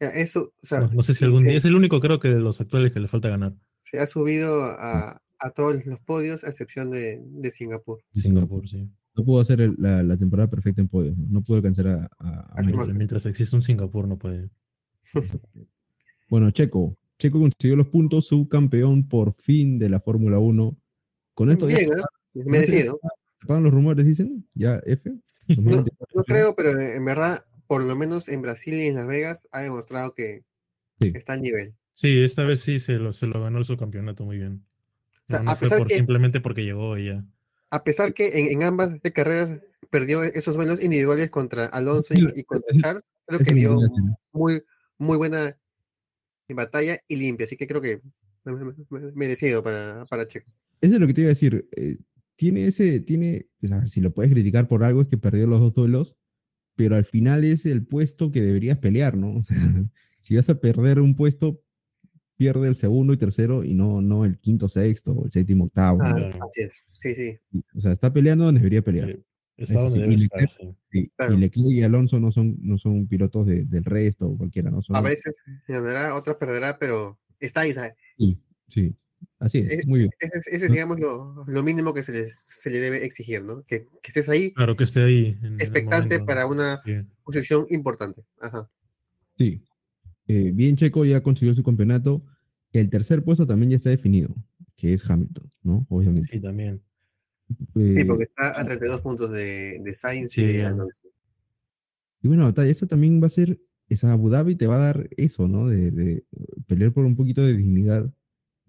[0.00, 2.28] Eso, o sea, No, no sé si algún se, día, es el único creo que
[2.28, 3.54] de los actuales que le falta ganar.
[3.78, 8.00] se ha subido a, a todos los podios, a excepción de, de Singapur.
[8.12, 8.88] Singapur, sí.
[9.14, 11.16] No pudo hacer el- la, la temporada perfecta en podios.
[11.18, 12.62] No, No pudo alcanzar a, a-.
[12.62, 14.48] Mientras, mientras existe un Singapur no puede.
[16.28, 16.96] Bueno, Checo.
[17.18, 20.76] Checo consiguió los puntos, subcampeón por fin de la Fórmula 1.
[21.34, 22.42] Con esto ya Bien, ¿eh?
[22.46, 23.00] Merecido.
[23.40, 24.46] Se pagan los rumores, dicen.
[24.54, 25.10] Ya, F.
[25.10, 26.06] No, 2024.
[26.14, 29.60] no creo, pero en verdad, por lo menos en Brasil y en Las Vegas, ha
[29.62, 30.44] demostrado que
[31.00, 31.12] Sí.
[31.14, 31.74] está al nivel.
[31.94, 34.64] Sí, esta vez sí se lo, se lo ganó el subcampeonato muy bien.
[35.16, 37.24] O sea, no, no a fue pesar por, que- simplemente porque llegó y ya.
[37.70, 42.76] A pesar que en, en ambas carreras perdió esos vuelos individuales contra Alonso y, contra
[42.80, 43.78] Charles, creo que dio
[44.32, 44.62] muy,
[44.98, 45.56] muy buena
[46.48, 48.00] batalla y limpia, así que creo que
[48.44, 50.50] me- me- me- merecido para, para Checo.
[50.80, 51.68] Eso es lo que te iba a decir.
[51.76, 51.96] eh,
[52.40, 55.60] tiene ese, tiene, o sea, si lo puedes criticar por algo es que perdió los
[55.60, 56.16] dos duelos,
[56.74, 59.34] pero al final es el puesto que deberías pelear, ¿no?
[59.40, 59.58] O sea,
[60.22, 61.62] si vas a perder un puesto,
[62.36, 66.00] pierde el segundo y tercero y no, no el quinto, sexto o el séptimo, octavo.
[66.02, 67.36] Ah, así es, sí, sí.
[67.74, 69.10] O sea, está peleando donde debería pelear.
[69.10, 69.22] Eh,
[69.58, 70.40] Está donde sí, debe y estar.
[70.40, 70.76] Leclerc- sí.
[70.92, 71.34] Sí, Claro.
[71.34, 74.80] Y Leclerc y Alonso no son, no son pilotos de- del resto o cualquiera, ¿no?
[74.80, 75.36] Son, A veces
[75.68, 78.94] ganará, otras perderá, pero está ahí, sea, Sí, sí.
[79.38, 80.10] Así es, muy bien.
[80.20, 83.42] ese, es- ese es, digamos, lo, lo mínimo que se le, se le debe exigir,
[83.42, 83.62] ¿no?
[83.64, 85.38] Que, que estés ahí Claro que esté ahí.
[85.58, 86.26] expectante momento.
[86.26, 86.96] para una Sí.
[87.24, 88.22] posición importante.
[88.40, 88.68] Ajá.
[89.36, 89.62] Sí.
[90.28, 92.22] Eh, bien, Checo ya consiguió su campeonato.
[92.72, 94.34] El tercer puesto también ya está definido,
[94.76, 95.86] que es Hamilton, ¿no?
[95.88, 96.28] Obviamente.
[96.32, 96.80] Sí, también.
[97.74, 100.72] Sí, Eh, porque está a 32 puntos de, de Sainz Sí, y de
[102.22, 105.08] y bueno, batalla, eso también va a ser, esa Abu Dhabi te va a dar
[105.16, 105.68] eso, ¿no?
[105.68, 106.24] De, de
[106.66, 108.12] pelear por un poquito de dignidad,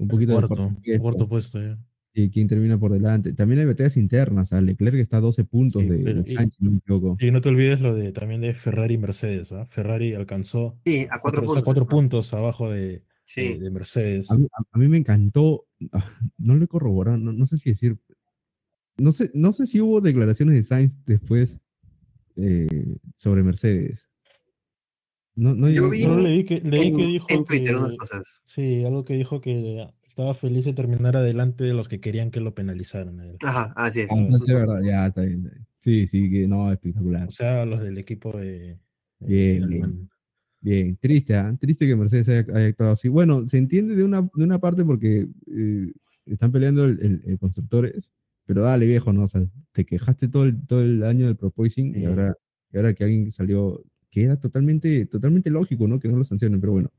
[0.01, 1.77] un poquito cuarto, de puesto, cuarto puesto ya.
[2.13, 3.33] y quién termina por delante.
[3.33, 6.55] También hay batallas internas, a Leclerc está a 12 puntos Sí, de, pero- de Sainz,
[6.55, 7.17] si no me equivoco.
[7.19, 9.51] Y no te olvides lo de también de Ferrari y Mercedes.
[9.51, 9.65] ¿ah?
[9.67, 11.63] Ferrari alcanzó Sí, a cuatro cuatro, puntos.
[11.63, 13.57] cuatro puntos abajo de, de- Sí.
[13.57, 14.29] de Mercedes.
[14.29, 16.05] A mí, a- a mí me encantó, ah,
[16.37, 17.97] no lo he corroborado, no, no sé si decir,
[18.97, 21.55] no sé, no sé si hubo declaraciones de Sainz después
[22.35, 24.10] eh, sobre Mercedes.
[25.41, 27.81] No, no, Yo no- vi no- leí que, leí en, que dijo en Twitter que,
[27.81, 28.41] unas cosas.
[28.45, 32.41] sí, algo que dijo que estaba feliz de terminar adelante de los que querían que
[32.41, 33.19] lo penalizaran.
[33.41, 34.07] Ajá, así es.
[34.11, 35.39] Ah, entonces, de verdad, ya está bien.
[35.45, 35.67] está bien.
[35.79, 37.27] Sí, sí, que no, espectacular.
[37.27, 38.77] O sea, los del equipo de.
[39.19, 40.09] de Bien, alemán.
[40.59, 41.57] Bien, triste, ¿ah?
[41.59, 43.07] Triste que Mercedes haya, haya actuado así.
[43.07, 45.91] Bueno, se entiende de una, de una parte porque eh,
[46.27, 48.11] están peleando el, el- el constructores,
[48.45, 49.23] pero dale, viejo, ¿no?
[49.23, 52.35] O sea, te quejaste todo el, todo el año del proposing y ahora,
[52.71, 55.99] y ahora que alguien salió, que era totalmente, totalmente lógico, ¿no?
[55.99, 56.91] Que no lo sancionen, pero bueno.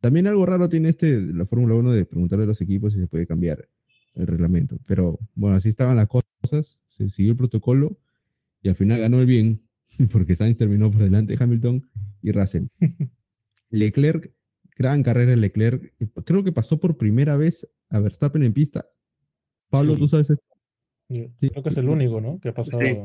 [0.00, 3.06] También algo raro tiene este, la Fórmula 1 de preguntarle a los equipos si se
[3.06, 3.68] puede cambiar
[4.14, 4.76] el reglamento.
[4.84, 7.96] Pero bueno, así estaban las cosas, se siguió el protocolo
[8.60, 9.62] y al final ganó el bien,
[10.12, 11.88] porque Sainz terminó por delante de Hamilton
[12.20, 12.66] y Russell.
[13.70, 14.32] Leclerc,
[14.76, 18.86] gran carrera de Leclerc, creo que pasó por primera vez a Verstappen en pista.
[19.70, 20.00] Pablo, Sí.
[20.00, 20.26] ¿tú sabes
[21.08, 21.30] Sí.
[21.38, 22.40] Creo que es el único, ¿no?
[22.40, 22.82] Que ha pasado.
[22.82, 22.98] Sí.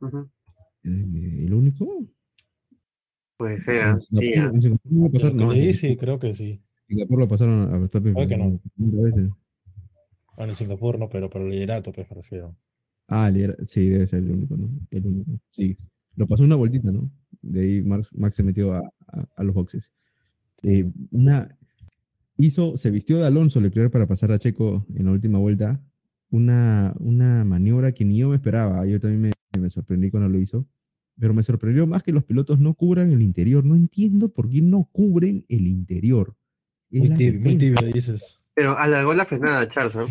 [0.00, 0.28] Ujú.
[0.84, 2.06] Eh, ¿El único?
[3.42, 3.98] Puede ser, ¿ah?
[4.12, 6.62] En sí, sí, creo que sí.
[6.86, 8.60] Singapur lo pasaron a Verstappen Creo que por no.
[10.36, 12.54] Bueno, en Singapur no, pero para el liderato, pues me refiero.
[13.08, 14.68] Ah, el lidera- sí, debe ser el único, ¿no?
[14.92, 15.32] El único.
[15.48, 15.76] Sí.
[16.14, 17.10] Lo pasó una vueltita, ¿no?
[17.40, 18.78] De ahí Max, Max se metió a,
[19.08, 19.90] a- a los boxes.
[20.62, 21.58] Eh, una,
[22.38, 25.80] hizo, se vistió de Alonso Leclerc para pasar a Checo en la última vuelta.
[26.30, 28.86] Una, una maniobra que ni yo me esperaba.
[28.86, 29.20] Yo también
[29.52, 30.64] me, me sorprendí cuando lo hizo.
[31.18, 33.64] Pero me sorprendió más que los pilotos no cubran el interior.
[33.64, 36.34] No entiendo por qué no cubren el interior.
[36.90, 37.80] Muy tibio, muy defensa.
[37.80, 38.42] tibio, dices.
[38.54, 40.06] Pero alargó la frenada, Charles, ¿ah?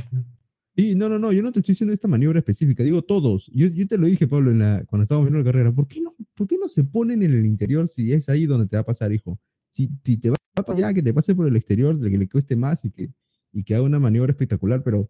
[0.76, 3.48] Sí, no, no, no, yo no te estoy diciendo esta maniobra específica, digo todos.
[3.54, 5.72] Yo, yo te lo dije, Pablo, en la, cuando estábamos viendo la carrera.
[5.72, 8.68] ¿Por qué, no, ¿Por qué no se ponen en el interior si es ahí donde
[8.68, 9.40] te va a pasar, hijo?
[9.70, 12.56] Si, si te va para allá, que te pase por el exterior, que le cueste
[12.56, 13.10] más y que,
[13.52, 15.10] y que haga una maniobra espectacular, pero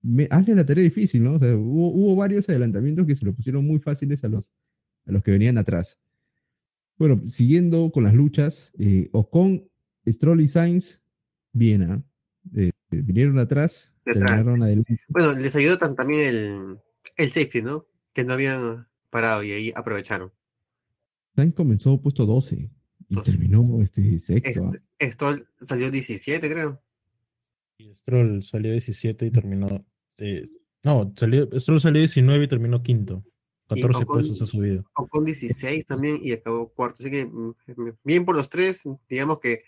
[0.00, 1.34] me, hazle la tarea difícil, ¿no?
[1.34, 4.50] O sea, hubo, hubo varios adelantamientos que se lo pusieron muy fáciles a los,
[5.08, 5.98] a los que venían atrás.
[6.96, 9.68] Bueno, siguiendo con las luchas, eh, Ocon,
[10.06, 11.00] Stroll y Sainz,
[11.52, 12.02] bien, ¿ah?
[12.56, 14.98] Eh, vinieron atrás, terminaron adelante.
[15.08, 16.78] Bueno, les ayudó tan- también el,
[17.16, 17.86] el safety, ¿no?
[18.12, 20.32] Que no habían parado y ahí aprovecharon.
[21.36, 22.70] Sainz comenzó puesto 12
[23.08, 23.30] y 12.
[23.30, 24.64] terminó este, sexto.
[24.66, 24.70] ¿ah?
[24.98, 26.82] Este, Stroll salió 17, creo.
[27.78, 29.84] Y Stroll salió 17 y terminó.
[30.18, 30.46] eh,
[30.84, 33.24] no, salió, Stroll salió 19 y terminó quinto.
[33.68, 34.84] 14 Ocon- puestos ha subido.
[34.94, 37.02] O con 16 también y acabó cuarto.
[37.02, 37.54] Así que mm,
[38.04, 38.82] bien por los tres.
[39.08, 39.62] Digamos que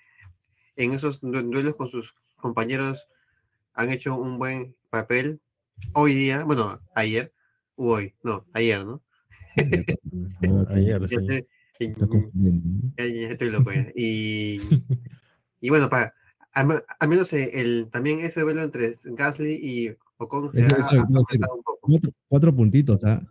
[0.76, 3.06] en esos du- duelos con sus compañeros
[3.74, 5.40] han hecho un buen papel.
[5.94, 7.32] Hoy día, bueno, ayer,
[7.76, 9.02] u hoy, no, ayer, ¿no?
[10.68, 11.46] Ayer, Ya sé,
[11.78, 12.92] y- Está confundiendo, ¿no?
[12.96, 13.90] ya- ya estoy loco ya.
[13.94, 14.60] Y,
[15.60, 16.14] y bueno, para,
[16.52, 20.66] al, me- al menos eh, el, también ese duelo entre Gasly y Ocon se ha
[20.66, 21.00] eso iba a decir.
[21.00, 21.78] apretado un poco.
[21.82, 23.22] Cuatro, cuatro puntitos, ¿ah?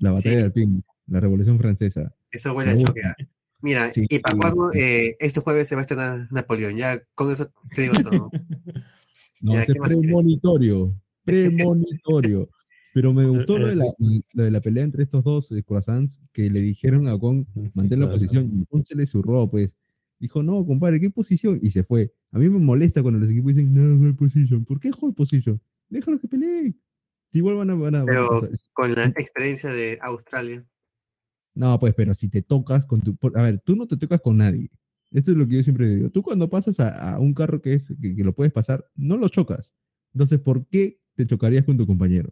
[0.00, 0.42] La batalla Sí.
[0.42, 2.14] del pin, la revolución francesa.
[2.30, 3.00] Eso huele a Me choque.
[3.02, 3.16] gusta.
[3.18, 3.24] ah.
[3.60, 7.32] Mira, Sí, y para cuando eh, este jueves se va a estrenar Napoleón, ya con
[7.32, 8.30] eso te digo todo.
[9.40, 10.94] No, Ya, ese ¿qué es premonitorio.
[11.24, 12.48] Premonitorio.
[12.94, 13.84] Pero me gustó lo de la,
[14.32, 18.00] lo de la pelea entre estos dos eh, croissants que le dijeron a Ocon mantén
[18.00, 19.70] la posición y Ocon se le zurró, pues.
[20.20, 21.60] Dijo, no, compadre, ¿qué posición?
[21.62, 22.12] Y se fue.
[22.32, 24.64] A mí me molesta cuando los equipos dicen, no, hold position.
[24.64, 25.60] ¿Por qué hold position?
[25.88, 26.76] Déjalo que peleen.
[27.32, 27.74] Igual van a...
[27.74, 30.64] Van a, van a- Pero- Con la experiencia de Australia.
[31.54, 33.16] no, pues, pero si te tocas con tu...
[33.34, 34.70] A ver, tú no te tocas con nadie.
[35.10, 36.10] Esto es lo que yo siempre digo.
[36.10, 39.16] Tú cuando pasas a, a un carro que, es, que, que lo puedes pasar, no
[39.16, 39.74] lo chocas.
[40.14, 42.30] Entonces, ¿por qué te chocarías con tu compañero?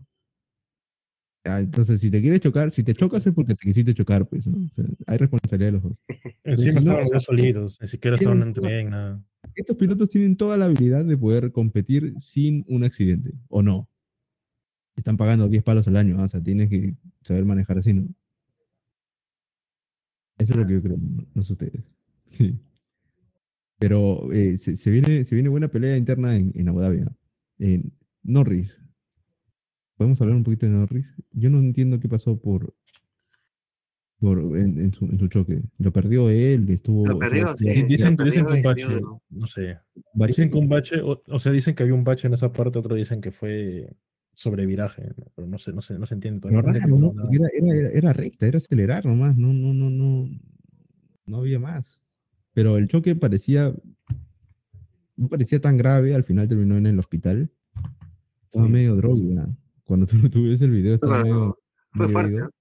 [1.44, 4.46] Ah, Entonces, si te quieres chocar, si te chocas es porque te quisiste chocar, pues,
[4.46, 4.64] ¿no?
[4.66, 5.92] O sea, hay responsabilidad de los dos.
[6.44, 9.22] Encima Si no, estaban solitos, ni siquiera estaban todo- entre en nada.
[9.54, 13.88] Estos pilotos tienen toda la habilidad de poder competir sin un accidente, ¿o no?
[14.96, 18.08] Están pagando 10 palos al año, o sea, tienes que saber manejar así, ¿no?
[20.38, 21.82] Eso es lo que yo creo, no, no sé ustedes.
[22.28, 22.58] Sí.
[23.78, 27.04] Pero eh, se, se viene, se viene buena pelea interna en, en Abu Dhabi.
[27.58, 28.80] En Norris.
[29.96, 31.06] ¿Podemos hablar un poquito de Norris?
[31.32, 32.74] Yo no entiendo qué pasó por,
[34.18, 35.62] por en, en su, en su choque.
[35.78, 37.06] Lo perdió él, estuvo...
[37.06, 37.82] Lo perdió, sí.
[37.84, 39.78] Dicen, dicen que un bache, no sé.
[40.14, 42.78] Dicen que un bache, o, o sea, dicen que había un bache en esa parte,
[42.78, 43.94] otros dicen que fue
[44.38, 45.24] sobre viraje, ¿no?
[45.34, 46.60] pero no sé, no sé, no se entiende todavía.
[46.60, 47.14] raro, ¿no?
[47.32, 50.28] Era, era, era- recta, era acelerar nomás, no, no, no, no,
[51.24, 52.02] no había más.
[52.52, 53.74] Pero el choque parecía,
[55.16, 57.50] no parecía tan grave, al final terminó en el hospital.
[58.44, 58.72] Estaba Sí.
[58.72, 59.48] medio droga.
[59.84, 61.58] Cuando tú, tú ves el video, estaba medio.
[61.92, 62.54] Fue medio fuerte.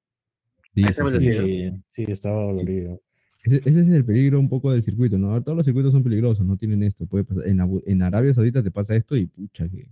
[0.74, 2.04] Sí, a sí, sí.
[2.12, 3.02] estaba dolorido.
[3.44, 5.30] Ese, ese es el peligro un poco del circuito, ¿no?
[5.32, 7.06] Ahora Todos los circuitos son peligrosos, no tienen esto.
[7.06, 9.90] Puede pasar, en, en Arabia Saudita te pasa esto y pucha que.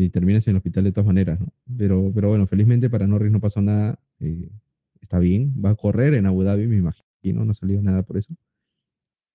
[0.00, 1.52] Y terminas en el hospital de todas maneras, ¿no?
[1.76, 3.98] Pero, pero bueno, felizmente para Norris no pasó nada.
[4.20, 4.48] eh,
[5.00, 8.16] está bien, va a correr en Abu Dhabi, me imagino, no ha salido nada por
[8.16, 8.32] eso.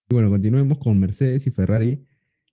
[0.09, 2.05] Y bueno, continuemos con Mercedes y Ferrari,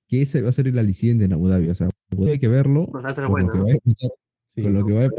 [0.08, 1.68] que ese va a ser el aliciente en Abu Dhabi.
[1.68, 1.88] O sea,
[2.26, 2.86] hay que verlo.
[2.90, 3.64] Pues va por lo que ¿no?
[3.64, 4.08] vaya a
[4.54, 5.10] Sí, con lo que vaya a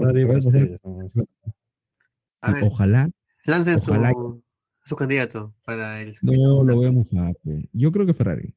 [2.44, 2.64] pasar.
[2.64, 3.10] Ojalá
[3.46, 4.44] lancen ojalá su,
[4.84, 6.16] su candidato para el.
[6.22, 7.04] no lo
[7.44, 7.70] pe.
[7.74, 8.54] Yo creo que Ferrari.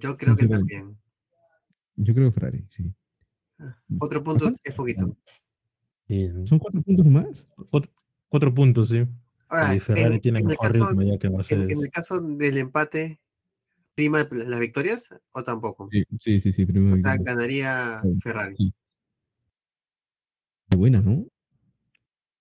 [0.00, 0.96] Yo creo que también.
[1.96, 2.92] Yo creo que Ferrari, sí.
[3.98, 4.56] Otro punto Ajá.
[4.64, 5.16] es poquito.
[6.08, 7.46] Sí, ¿Son cuatro puntos más?
[7.70, 7.90] cuatro,
[8.28, 9.04] cuatro puntos, sí.
[9.48, 11.70] Ahora, y Ferrari en, tiene en mejor caso, ritmo ya que Mercedes.
[11.70, 13.20] en el caso del empate,
[13.94, 15.88] ¿prima las victorias o tampoco?
[15.90, 16.96] Sí, sí, sí, sí, primero.
[16.96, 18.20] O sea, ganaría Sí.
[18.20, 18.74] Ferrari.
[20.76, 21.24] Buena, ¿no?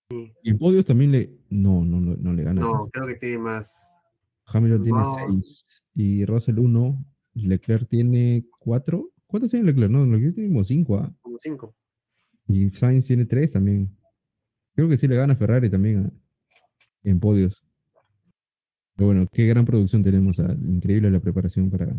[0.10, 0.34] Sí.
[0.44, 1.32] Y en podios también le.
[1.50, 2.62] No, no, no, no le gana.
[2.62, 4.02] No, creo que tiene más.
[4.46, 5.00] Hamilton tiene.
[5.28, 7.06] 6 y Russell 1.
[7.36, 9.10] Leclerc tiene 4.
[9.36, 9.92] ¿Cuántos tiene Leclerc?
[9.92, 10.98] No, Leclerc tiene como 5.
[10.98, 11.14] ¿ah?
[11.22, 11.76] Como cinco.
[12.48, 13.90] Y Sainz tiene 3 también.
[14.74, 16.12] Creo que sí le gana a Ferrari también ¿ah?
[17.04, 17.62] en podios.
[18.96, 20.40] Pero bueno, qué gran producción tenemos.
[20.40, 20.56] ¿ah?
[20.66, 21.86] Increíble la preparación para.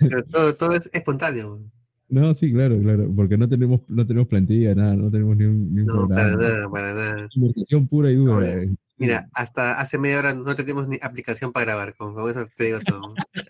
[0.00, 1.62] Pero todo, todo es espontáneo.
[2.08, 3.08] no, sí, claro, claro.
[3.14, 6.32] Porque no tenemos, no tenemos plantilla, nada, no tenemos ni un, ni un No, para
[6.32, 6.54] programa.
[6.54, 7.28] nada, para nada.
[7.32, 8.64] Conversación pura y dura.
[8.96, 11.94] Mira, hasta hace media hora no tenemos ni aplicación para grabar.
[11.94, 13.14] Con eso te digo todo.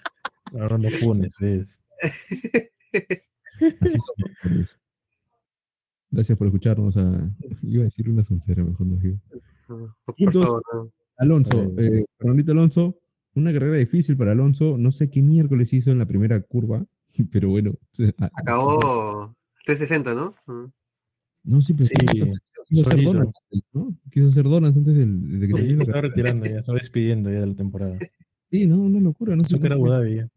[0.55, 1.79] Ahora no Dios.
[6.11, 6.97] Gracias por escucharnos.
[6.97, 7.31] A...
[7.63, 9.19] Iba a decir una soncera, mejor no digo.
[10.17, 10.63] Puntos.
[11.19, 12.97] Alonso, eh, Fernandito Alonso,
[13.35, 14.79] una carrera difícil para Alonso.
[14.79, 16.85] No sé qué miércoles hizo en la primera curva,
[17.33, 17.75] pero bueno.
[18.35, 19.35] Acabó
[19.65, 20.35] 360, ¿no?
[21.45, 22.27] No, sí, pero Sí, quiso,
[22.67, 23.97] quiso hacer donas antes, ¿no?
[24.11, 26.01] Quiso hacer donas antes del- de que Se carrera.
[26.03, 27.99] retirando ya, está despidiendo ya de la temporada.
[28.51, 29.35] Sí, no, una locura.
[29.37, 30.29] No sé, Eso que era no, Abu Dhabi ya.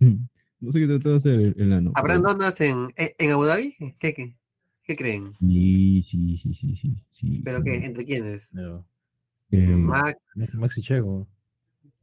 [0.60, 1.92] no sé qué trató de hacer el, el ano.
[1.94, 3.74] ¿Habrán pero- donas en, en Abu Dhabi?
[3.98, 4.36] ¿Qué, qué,
[4.82, 5.32] qué creen?
[5.38, 6.96] Sí, sí, sí, sí, sí.
[7.12, 7.42] sí.
[7.44, 7.84] ¿Pero qué?
[7.84, 8.52] ¿Entre quiénes?
[8.54, 8.86] No.
[9.50, 10.18] Eh, Max,
[10.58, 11.28] Maxi Checo.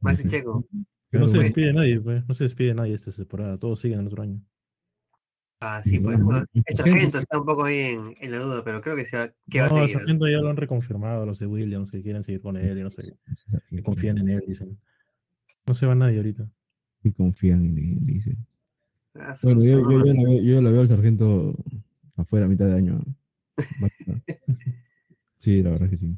[0.00, 0.28] Max y.
[0.28, 0.66] Checo.
[1.10, 2.26] Que no se despide nadie, pues.
[2.26, 3.58] No se despide nadie esta temporada.
[3.58, 4.40] Todos siguen el otro año.
[5.60, 6.18] Ah, sí, pues.
[6.18, 9.16] No, el sargento está un poco ahí en, en la duda, pero creo que, se
[9.16, 9.98] va, que va no, a el seguir.
[9.98, 12.90] sargento ya lo han reconfirmado, los de Williams, que quieren seguir con él y no
[12.90, 13.16] sé.
[13.70, 14.78] Que confían en él, dicen.
[15.66, 16.50] No se va nadie ahorita.
[17.04, 18.36] Y confían en él, dice.
[19.14, 21.54] Ah, Bueno, yo, su- yo, yo, la veo, yo la veo al sargento
[22.16, 23.04] afuera a mitad de año.
[25.38, 26.16] Sí, la verdad que sí.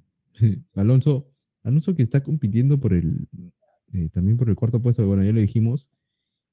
[0.75, 1.29] Alonso,
[1.65, 3.27] Alonso que está compitiendo por el
[3.93, 5.89] eh, también por el cuarto puesto, bueno, ya lo dijimos,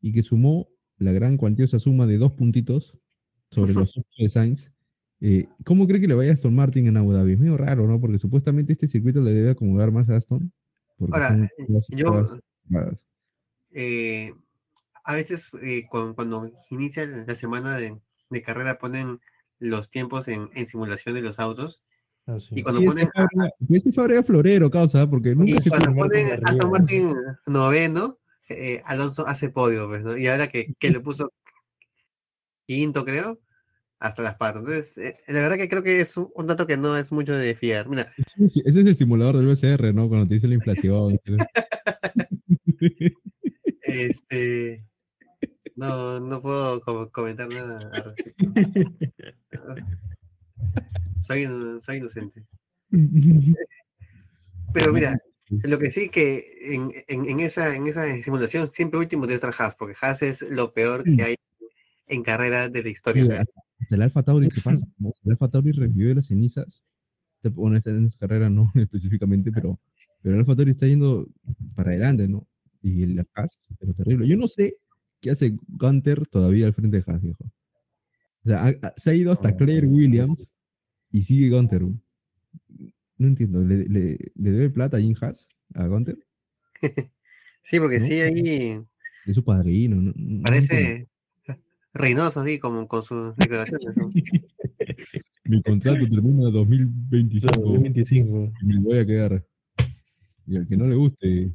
[0.01, 0.67] y que sumó
[0.97, 2.97] la gran cuantiosa suma de dos puntitos
[3.51, 4.71] sobre los ocho de Sainz.
[5.21, 7.33] Eh, ¿Cómo cree que le vaya a Aston Martin en Abu Dhabi?
[7.33, 7.99] Es medio raro, ¿no?
[8.01, 10.51] Porque supuestamente este circuito le debe acomodar más a Aston.
[10.99, 11.49] Ahora, eh,
[11.95, 12.37] yo.
[13.73, 14.33] Eh,
[15.03, 17.97] a veces eh, cuando, cuando inicia la semana de,
[18.29, 19.19] de carrera ponen
[19.59, 21.81] los tiempos en, en simulación de los autos
[22.25, 22.55] Ah, sí.
[22.55, 23.09] y cuando Sí, ponen
[23.69, 26.71] ese Fabregas florero, causa, porque nunca y se cuando ponen Aston.
[26.71, 27.13] Martin
[27.47, 30.17] noveno eh, Alonso hace podio pues, ¿no?
[30.17, 31.33] y ahora que, que le puso
[32.65, 33.41] quinto creo
[33.99, 36.77] hasta las patas entonces eh, la verdad que creo que es un, un dato que
[36.77, 40.07] no es mucho de fiar mira Sí, sí, Ese es el simulador del BCR, ¿no?
[40.07, 41.19] Cuando te dice la inflación.
[43.83, 44.85] este
[45.75, 48.45] no no puedo co- comentar nada al respecto.
[51.19, 51.47] soy,
[51.81, 52.45] soy inocente
[54.73, 55.19] Pero mira,
[55.49, 59.53] lo que sí que en, en, en esa, en esa simulación siempre último debe estar
[59.57, 61.35] Haas, porque Haas es lo peor que hay
[62.07, 63.41] en carrera de la historia.
[63.41, 64.85] hasta, el Alfa Tauri, ¿qué pasa?
[65.23, 66.83] El Alfa Tauri revivió las cenizas.
[67.43, 69.79] Bueno, en esta carrera no específicamente, pero,
[70.21, 71.27] pero el Alfa Tauri está yendo
[71.75, 72.47] para adelante, ¿no?
[72.83, 74.27] Y el Haas, pero terrible.
[74.27, 74.75] Yo no sé
[75.21, 77.43] qué hace Gunter todavía al frente de Haas, viejo.
[78.45, 80.47] O sea, ha- ha- se ha ido hasta No, Claire Williams
[81.11, 81.81] y sigue Gunter.
[83.17, 86.17] No entiendo, ¿le, le, le debe plata a Jim Haas a Gunter?
[87.63, 88.05] sí, porque ¿no?
[88.05, 88.81] sí ahí
[89.25, 89.95] Es su padrino.
[90.13, 91.07] No, parece
[91.93, 93.95] Reynoso así como con sus declaraciones.
[95.45, 97.59] Mi contrato termina en 2025.
[97.61, 98.53] 2025.
[98.61, 99.45] y me voy a quedar.
[100.47, 101.53] Y al que no le guste,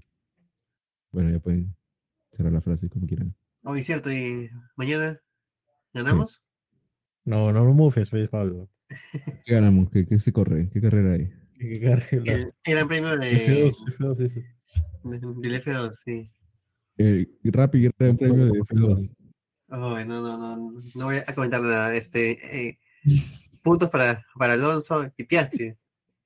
[1.13, 1.75] bueno, ya pueden
[2.33, 3.35] cerrar la frase como quieran.
[3.63, 5.19] Hoy cierto, y mañana
[5.93, 6.41] ganamos.
[7.25, 8.69] No, no lo mufes, pues, Pablo.
[9.45, 9.91] ¿Qué ganamos?
[9.91, 10.71] ¿Qué, qué se corre?
[10.73, 11.33] ¿Qué carrera hay?
[11.81, 14.47] Cargue la- El, gran premio de, F2, F2 ese.
[15.05, 16.31] de- del F2, sí.
[16.97, 19.11] El Rapid Gran Premio de F2.
[19.69, 21.95] Ay, no, no, no, no voy a comentar nada.
[21.95, 22.79] Este, eh,
[23.63, 25.75] puntos para, para Alonso y Piastri.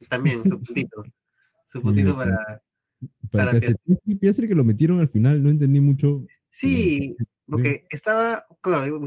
[0.08, 1.02] También, su puntito.
[1.66, 2.62] Su puntito para,
[3.30, 3.76] Para Para Piastri.
[3.84, 6.24] Piastri, Piastri que lo metieron al final, no entendí mucho.
[6.50, 9.00] Sí, porque estaba, claro,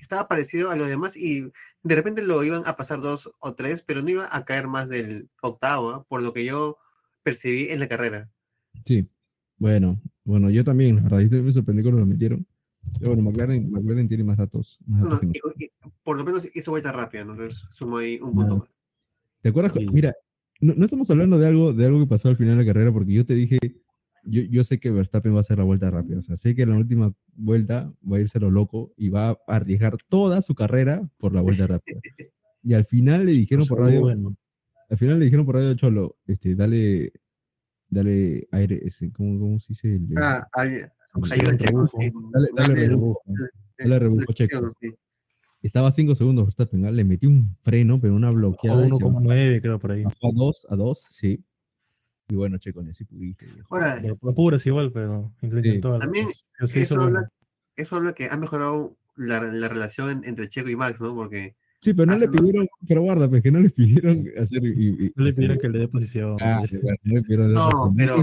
[0.00, 1.42] estaba parecido a los demás y
[1.82, 4.88] de repente lo iban a pasar dos o tres, pero no iba a caer más
[4.88, 6.04] del octavo, ¿ah?
[6.08, 6.78] por lo que yo
[7.22, 8.30] percibí en la carrera.
[8.84, 9.08] Sí,
[9.58, 12.46] bueno, Bueno, yo también, la verdad, me sorprendí cuando lo metieron.
[12.98, 14.78] Pero bueno, McLaren, McLaren tiene más datos.
[14.86, 15.70] Más datos No, que y- y-
[16.02, 17.32] por lo menos hizo vuelta rápida, ¿no?
[17.32, 18.78] Entonces sumo ahí un punto más.
[19.40, 19.72] ¿Te acuerdas?
[19.76, 19.86] Sí.
[19.92, 20.14] Mira,
[20.62, 22.92] no, no estamos hablando de algo, de algo que pasó al final de la carrera,
[22.92, 23.58] porque yo te dije,
[24.24, 26.18] yo, yo sé que Verstappen va a hacer la vuelta rápida.
[26.20, 29.30] O sea, sé que en la última vuelta va a irse lo loco y va
[29.30, 32.00] a arriesgar toda su carrera por la vuelta rápida.
[32.64, 34.36] Y al final le dijeron por radio, Bueno,
[34.88, 37.12] al final le dijeron por radio Cholo, este, dale,
[37.88, 39.96] dale aire, ese, ¿cómo, cómo se dice?
[39.96, 40.46] El- Ah,
[41.88, 42.12] sí.
[42.30, 43.20] dale, dale dale, rebufo.
[43.78, 44.72] dale rebufo, checo.
[45.62, 48.84] Estaba a 5 segundos Verstappen, le metió un freno, pero una bloqueada.
[48.86, 50.02] y se 1,9 creo por ahí.
[50.04, 51.42] a 2, a 2, sí.
[52.28, 53.46] Y bueno, Checo, ni si pudiste.
[53.70, 55.80] Ahora, Lo lo apuras igual, pero Sí.
[55.80, 56.28] También
[56.66, 57.28] sí eso habla, bueno.
[57.76, 61.14] eso habla que ha mejorado la, la relación en- entre Checo y Max, ¿no?
[61.14, 64.64] Porque Sí, pero no le pidieron, pero guarda, pues que no le pidieron hacer.
[64.64, 66.36] Y, y- No le pidieron que le dé posición.
[66.40, 68.22] Ah, sí, bueno, no le pidieron No, hacer- pero-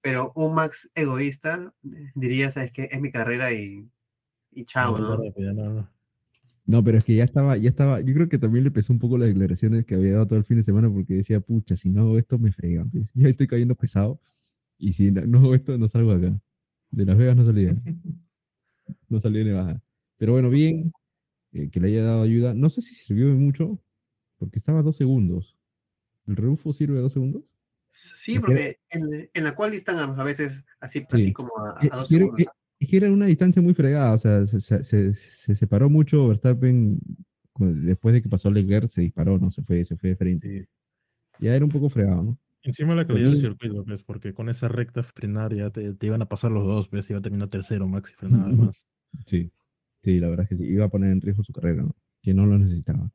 [0.00, 1.72] pero un Max egoísta
[2.14, 2.88] diría, ¿sabes qué?
[2.90, 3.86] Es mi carrera y,
[4.52, 5.88] y chao, No, ¿no?
[6.64, 8.98] No, pero es que ya estaba, ya estaba, yo creo que también le pesó un
[8.98, 11.90] poco las declaraciones que había dado todo el fin de semana porque decía, pucha, si
[11.90, 13.04] no hago esto me fregan, pues.
[13.14, 14.20] ya estoy cayendo pesado
[14.78, 16.38] y si no, hago esto no salgo acá.
[16.90, 17.74] De Las Vegas no salía,
[19.08, 19.80] no salía ni baja.
[20.18, 20.92] Pero bueno, bien,
[21.52, 22.54] eh, que le haya dado ayuda.
[22.54, 23.78] No sé si sirvió de mucho
[24.38, 25.56] porque estaba a dos segundos.
[26.26, 27.42] ¿El rebufo sirve a dos segundos?
[27.90, 31.90] Sí, porque en, en la cual están a, veces así, así como a, a Eh,
[31.92, 32.46] dos quiero- segundos.
[32.84, 36.28] Es que era una distancia muy fregada, o sea, se, se- se- se separó mucho
[36.28, 36.98] Verstappen
[37.58, 40.68] después de que pasó Leclerc, se disparó, no se fue, se fue de frente.
[41.40, 42.38] Ya era un poco fregado, ¿no?
[42.62, 46.22] Encima la calidad del circuito, pues, porque con esa recta frenar ya te, te iban
[46.22, 48.84] a pasar los dos, pues, iba a terminar tercero, Max, y frenaba más.
[49.26, 49.50] Sí,
[50.02, 51.96] sí, la verdad es que sí, iba a poner en riesgo su carrera, ¿no?
[52.22, 53.10] Que no lo necesitaba.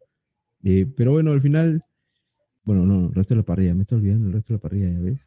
[0.63, 1.83] Eh, pero bueno, al final,
[2.63, 4.89] bueno, no, el resto de la parrilla, me estoy olvidando el resto de la parrilla,
[4.91, 5.19] ¿ya ves?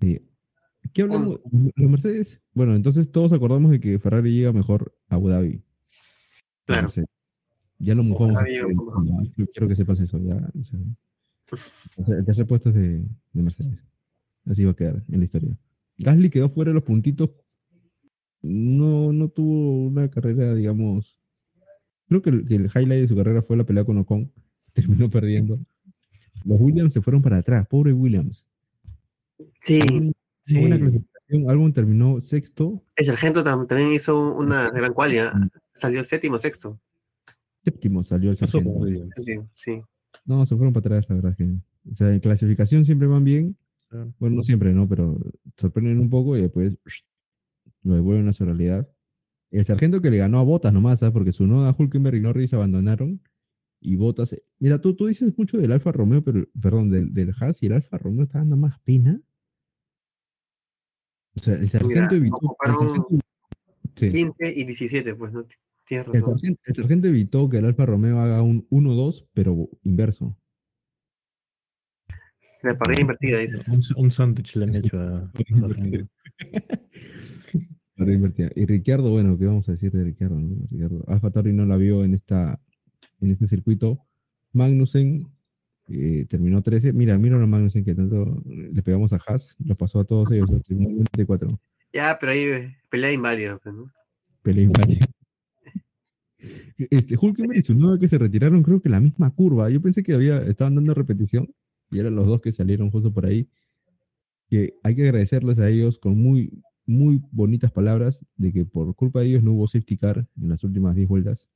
[0.00, 0.22] Eh,
[0.92, 1.40] ¿Qué hablamos?
[1.76, 5.62] Los Mercedes, bueno, entonces todos acordamos de que Ferrari llega mejor a Abu Dhabi.
[6.66, 6.82] Claro.
[6.84, 7.08] Mercedes.
[7.78, 8.42] Ya lo mojamos.
[8.48, 10.36] Ya, quiero que sepas eso, ya.
[10.36, 10.80] o sea,
[11.96, 13.78] o sea, el tercer puesto es de, de Mercedes.
[14.46, 15.56] Así va a quedar en la historia.
[15.98, 17.30] Gasly quedó fuera de los puntitos.
[18.42, 21.18] No, no tuvo una carrera, digamos.
[22.08, 24.30] Creo que el, que el highlight de su carrera fue la pelea con Ocon.
[24.72, 25.58] Terminó perdiendo.
[26.44, 27.66] Los Williams se fueron para atrás.
[27.66, 28.46] Pobre Williams.
[29.58, 29.80] Sí,
[30.50, 30.82] Una Sí.
[30.82, 31.72] clasificación.
[31.72, 35.32] Terminó sexto, el sargento tam- también hizo una gran cualidad.
[35.72, 36.78] Salió séptimo, sexto.
[37.64, 38.84] séptimo salió el sargento.
[39.24, 39.82] Sí, sí.
[40.26, 41.44] No, se fueron para atrás, la verdad que.
[41.90, 43.56] O sea, en clasificación siempre van bien.
[43.88, 44.12] Claro.
[44.18, 44.88] Bueno, no siempre, ¿no?
[44.88, 45.18] Pero
[45.56, 46.76] sorprenden un poco y después
[47.82, 48.88] lo devuelven a su realidad.
[49.50, 51.12] El sargento que le ganó a Botas nomás, ¿sabes?
[51.12, 53.20] Porque su noda Hulkenberg y Norris abandonaron.
[53.80, 54.34] Y Botas.
[54.58, 57.74] Mira, tú, tú dices mucho del Alfa Romeo, pero, perdón, del, del Haas y el
[57.74, 59.20] Alfa Romeo está dando más pena.
[61.36, 62.56] O sea, el sargento Mira, evitó.
[62.64, 63.08] el sargento-
[63.96, 64.08] sí.
[64.08, 65.44] 15 y 17, pues, ¿no?
[65.86, 66.38] Tienes El razón.
[66.38, 70.36] sargento, el sargento evitó que el Alfa Romeo haga un 1-2, pero inverso.
[72.62, 73.68] La parrilla invertida, dices.
[73.68, 75.30] Un, un sándwich le han hecho a.
[77.96, 78.52] Para invertir.
[78.56, 80.40] Y Ricciardo, bueno, ¿qué vamos a decir de Ricciardo?
[80.40, 80.56] no?
[80.70, 82.60] Ricciardo, Alfa Tauri no la vio en esta
[83.20, 84.00] en este circuito.
[84.52, 85.26] Magnussen
[85.88, 86.92] eh, terminó 13.
[86.92, 90.50] Mira, mira a Magnussen que tanto le pegamos a Haas, lo pasó a todos ellos,
[90.66, 91.60] terminó en 24.
[91.92, 93.90] Ya, pero ahí eh, pelea inválida, pues, ¿no?
[94.42, 95.06] Pelea inválida.
[96.76, 99.70] Este, Hulkenberg y Tsunoda que se retiraron, creo que la misma curva.
[99.70, 101.54] Yo pensé que había, estaban dando repetición
[101.90, 103.48] y eran los dos que salieron justo por ahí.
[104.48, 109.20] Que hay que agradecerles a ellos con muy, muy bonitas palabras de que por culpa
[109.20, 111.46] de ellos no hubo safety car en las últimas 10 vueltas.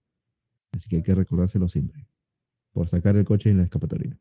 [0.73, 2.07] Así que hay que recordárselo siempre.
[2.79, 4.17] Por sacar el coche en la escapatoria.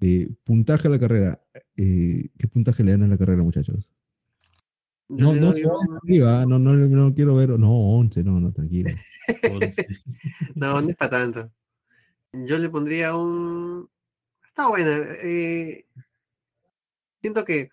[0.00, 1.44] Eh, puntaje a la carrera.
[1.76, 3.90] Eh, ¿Qué puntaje le dan a la carrera, muchachos?
[5.10, 5.50] No, no,
[6.02, 7.50] arriba, no, no, no quiero ver.
[7.50, 8.88] No, 11, no, no, tranquilo.
[10.54, 11.52] No, no es para tanto.
[12.32, 13.86] Yo le pondría un.
[14.42, 14.96] Está buena.
[15.22, 15.84] eh,
[17.20, 17.68] Siento que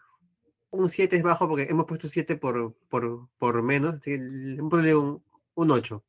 [0.72, 3.94] un 7 es bajo porque hemos puesto 7 por, por, por menos.
[3.94, 5.24] Así que le pondré un,
[5.56, 6.04] un 8.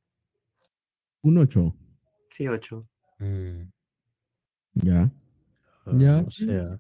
[1.23, 1.77] Un 8.
[2.31, 2.90] Sí, 8.
[3.21, 3.71] Mm.
[4.75, 5.11] Ya.
[5.87, 6.19] Ah, Ya.
[6.27, 6.79] O sea,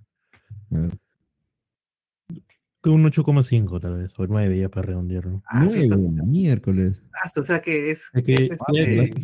[2.84, 5.42] un 8,5 tal vez, o 9 ya para redondearlo.
[5.46, 7.02] Ah, sí, está- miércoles.
[7.22, 8.08] ah, o sea que es.
[8.14, 9.14] Es que- es, este, Claro,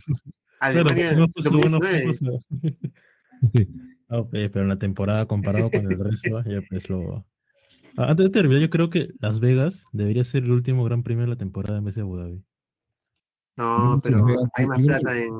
[0.60, 2.42] Alemania porque no puso buenos 2019.
[2.50, 3.68] puntos,
[4.08, 7.26] Ah, ok, pero en la temporada comparado con el resto, ya pues lo.
[7.96, 11.24] Ah, Antes de terminar, yo creo que Las Vegas debería ser el último gran premio
[11.24, 12.44] de la temporada en vez de Abu Dhabi.
[13.56, 15.32] No, pero hay más plata en.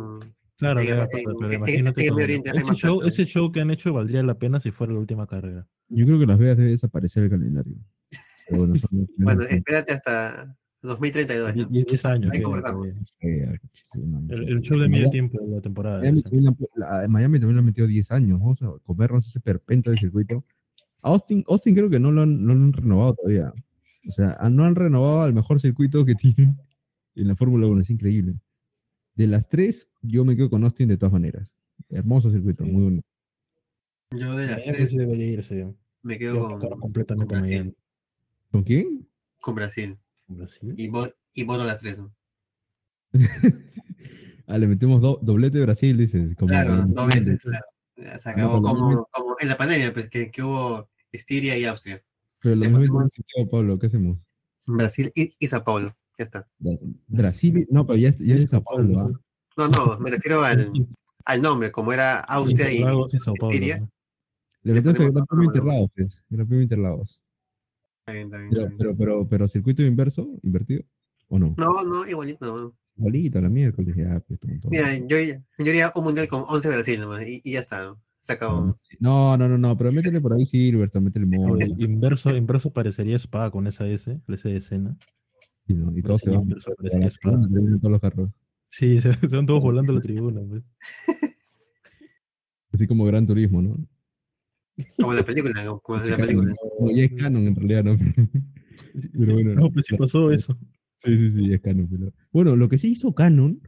[0.59, 1.07] Claro, pero-
[1.39, 4.93] pero en- imagínate ese, show, ese show que han hecho valdría la pena si fuera
[4.95, 5.67] la última carrera.
[5.89, 7.77] Yo creo que Las Vegas debe desaparecer el calendario.
[8.51, 8.75] Bueno,
[9.19, 11.55] Bueno, espérate hasta 2032.
[11.57, 11.65] ¿no?
[11.67, 12.33] 10 10 años.
[12.33, 12.89] Ahí conversamos.
[13.21, 13.59] Eh,
[14.29, 16.01] El, el show de medio tiempo de la temporada.
[16.01, 18.39] Miami, han- la- Miami también han metido 10 años.
[18.41, 20.45] Vamos a comernos ese perpento de circuito.
[21.03, 23.53] Austin, Austin creo que no lo, han, no lo han renovado todavía.
[24.09, 26.57] O sea, ah, no han renovado al mejor circuito que tienen
[27.15, 27.81] en la Fórmula 1.
[27.83, 28.35] Es increíble.
[29.17, 31.49] De las tres, yo me quedo con Austin de todas maneras.
[31.89, 32.71] Hermoso circuito, Sí.
[32.71, 33.09] muy bonito.
[34.13, 35.75] Yo de las Miami tres sí debería irse.
[36.03, 37.57] me Yo quedo con, completamente con Brasil.
[37.59, 37.77] Miami.
[38.53, 39.09] ¿Con quién?
[39.41, 39.99] con Brasil.
[40.29, 40.75] Brasil.
[40.77, 41.99] Y, vo- y voto las tres.
[41.99, 42.13] ¿no?
[44.47, 46.35] ah, le metemos do- doblete de Brasil, dices.
[46.37, 47.41] Como Claro, como- dos veces.
[47.43, 47.65] claro.
[47.97, 51.65] Se Ah, acabó no, pero como, en la pandemia, pues que, que hubo Estiria y
[51.65, 52.03] Austria.
[52.43, 53.03] Pero lo mismo
[53.51, 54.19] Pablo, ¿qué hacemos?
[54.67, 55.97] Brasil y, y Sao Paulo.
[56.19, 56.49] Ya está.
[57.09, 59.01] Brasil, no, pero ya, es- ya es Sao Paulo.
[59.01, 59.21] ¿ah?
[59.59, 60.73] No, no, me refiero al,
[61.25, 62.81] al nombre, como era Austria y y
[63.19, 63.53] Sao Paulo.
[63.53, 63.81] Estiria.
[63.81, 63.91] ¿no?
[64.63, 65.45] Le metemos el Gran Premio.
[65.47, 66.19] Interlagos, pues.
[66.29, 67.21] Gran Premio Interlagos.
[68.01, 68.79] Está bien, está bien, Pero, está bien.
[68.79, 70.83] pero, pero, pero circuito inverso, invertido,
[71.29, 71.55] ¿o no?
[71.59, 72.57] No, no, igualito.
[72.57, 72.77] no.
[72.97, 74.69] Igualito, la miércoles, ya, pues, tonto.
[74.71, 77.85] Mira, yo, yo haría un mundial con 11 Brasil nomás y, y ya está.
[77.85, 78.01] ¿no?
[78.21, 78.77] Se acabó.
[79.01, 82.73] No, no, no, no, pero métele por ahí Silverstone, métele O Mono, el inverso, inverso
[82.73, 84.97] parecería Spa con esa S, la S de escena.
[85.69, 86.49] Y, todos se van.
[86.49, 88.31] todos los carros.
[88.69, 90.41] Sí, se, van todos volando a la tribuna.
[90.49, 90.63] pues.
[92.73, 93.77] Así como Gran Turismo, ¿no?
[94.97, 96.55] Como la película, como, la película.
[96.81, 97.97] no, ya es canon en realidad, ¿no?
[99.19, 99.55] Pero bueno.
[99.55, 100.57] No, pues sí pasó eso.
[100.99, 101.89] Sí, sí, sí, es canon.
[101.91, 103.61] pero- Bueno, lo que sí hizo canon,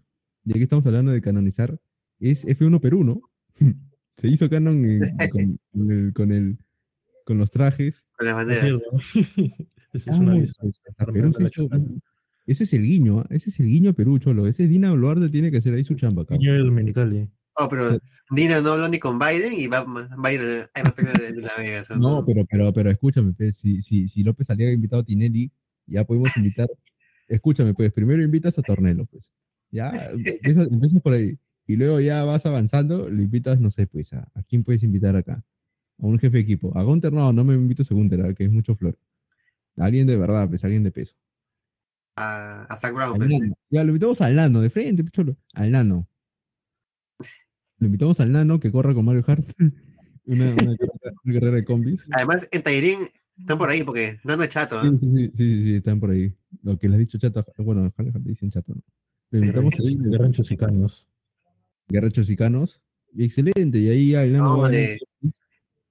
[0.45, 1.79] ya que estamos hablando de canonizar,
[2.21, 3.21] es F1 Perú, ¿no?
[4.17, 6.59] Se hizo canon en- con, con el, con, el-
[7.25, 8.05] con los trajes.
[8.17, 8.83] Con las banderas.
[9.99, 10.35] Esa es una
[10.99, 11.79] Ah,
[12.49, 13.27] ese es el guiño, ¿ah?
[13.29, 14.47] ese es el guiño a Perú, Cholo.
[14.47, 17.29] Ese Dina Boluarte tiene que hacer ahí su chamba, de Dominicali.
[17.57, 21.43] Oh, pero Dina no habló ni con Biden y va, va a ir de, de
[21.43, 21.91] La Vegas.
[21.91, 25.05] ¿o No, pero, pero, pero escúchame, pues, si, si, si López Aliaga ha invitado a
[25.05, 25.51] Tinelli,
[25.87, 26.69] ya podemos invitar.
[27.29, 29.31] escúchame, pues, primero invitas a Tornelo, pues.
[29.71, 31.37] Ya, empiezas, empiezas por ahí.
[31.67, 35.17] Y luego ya vas avanzando, le invitas, no sé, pues, a, ¿a quién puedes invitar
[35.17, 35.45] acá?
[35.99, 36.73] A un jefe de equipo.
[36.79, 38.33] A Gunter no, no me invito a Gunter, ¿ah?
[38.33, 38.97] que es mucho flor.
[39.79, 41.15] A alguien de verdad, pues, alguien de peso.
[42.17, 43.13] A, a Zach Brown.
[43.13, 43.31] Al pues.
[43.31, 43.55] nano.
[43.71, 45.37] Ya, lo invitamos al nano, de frente, pues, cholo.
[45.55, 46.09] Al nano.
[47.79, 49.47] Lo invitamos al nano que corra con Mario Hart.
[50.25, 52.07] una, una carrera, una carrera de combis.
[52.11, 52.99] Además, en Tairín
[53.39, 54.83] están por ahí porque no es chato.
[54.83, 54.99] Sí, ¿eh?
[54.99, 56.35] sí, sí, sí, sí, están por ahí.
[56.63, 58.83] Lo que le has dicho chato, bueno, a dicen chato, ¿no?
[59.31, 61.07] Lo invitamos ahí, De ranchos y canos.
[61.89, 62.81] guerrachos chicanos.
[63.15, 64.99] Y excelente, y ahí ya el nano No, va- de-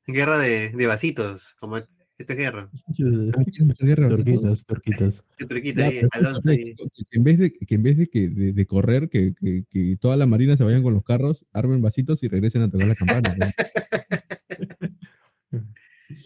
[0.05, 1.77] Guerra de, de vasitos, como
[2.17, 2.69] esto es guerra.
[2.71, 4.09] Ah.
[4.09, 5.23] Torquitas, torquitas.
[7.11, 10.17] En vez de que en vez de que de, de correr que, que, que toda
[10.17, 13.35] la marina se vayan con los carros armen vasitos y regresen a tocar la campana
[13.37, 13.45] ¿no?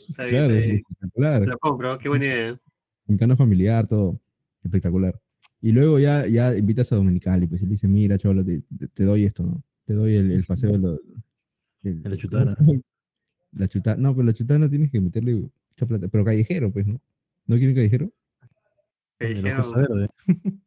[0.09, 0.75] Está bien, claro está bien.
[0.77, 2.59] espectacular Lo compro, qué buena idea.
[3.07, 4.19] un cano familiar todo
[4.63, 5.19] espectacular
[5.61, 8.63] y luego ya ya invitas a Dominicali pues y le dice mira cholo te,
[9.03, 10.99] doy esto no te doy el, el paseo de
[12.03, 12.55] La chutana.
[13.53, 15.49] la chutana no pero la chutana tienes que meterle
[15.81, 16.99] mucha plata pero callejero pues no
[17.47, 18.11] no quieren callejero
[19.19, 20.07] De Verde.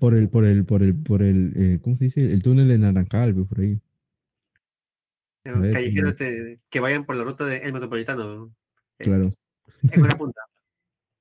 [0.00, 2.78] por el por el por el por el eh, cómo se dice el túnel de
[2.78, 3.80] Naranjal pues, por ahí
[5.44, 8.52] ver, callejeros como- te- que vayan por la ruta del metropolitano.
[8.98, 9.30] Eh, claro
[9.92, 10.40] En una punta.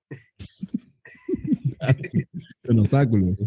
[2.65, 3.39] con obstáculos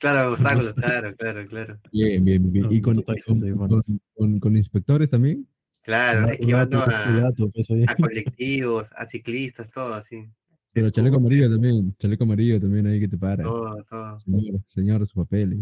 [0.00, 1.80] Claro, obstáculos, claro, claro, claro.
[1.90, 2.68] Bien, bien, bien.
[2.70, 5.48] Y Con con- con- con inspectores también.
[5.82, 10.24] Claro, esquivando gato, a, gato, pues, a colectivos, a ciclistas, todo así.
[10.72, 11.94] Pero chaleco amarillo también.
[11.98, 13.42] Chaleco amarillo también ahí que te para.
[13.42, 14.18] Todo, todo.
[14.18, 15.60] Señor, señor, sus papeles.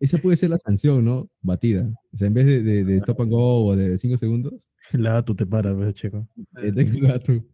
[0.00, 1.28] Esa puede ser la sanción, ¿no?
[1.42, 1.88] Batida.
[2.12, 5.12] O sea, en vez de, de, de stop and go o de 5 segundos, La
[5.14, 6.26] gato te para, pues, chico.
[6.62, 7.44] eh, tengo el gato.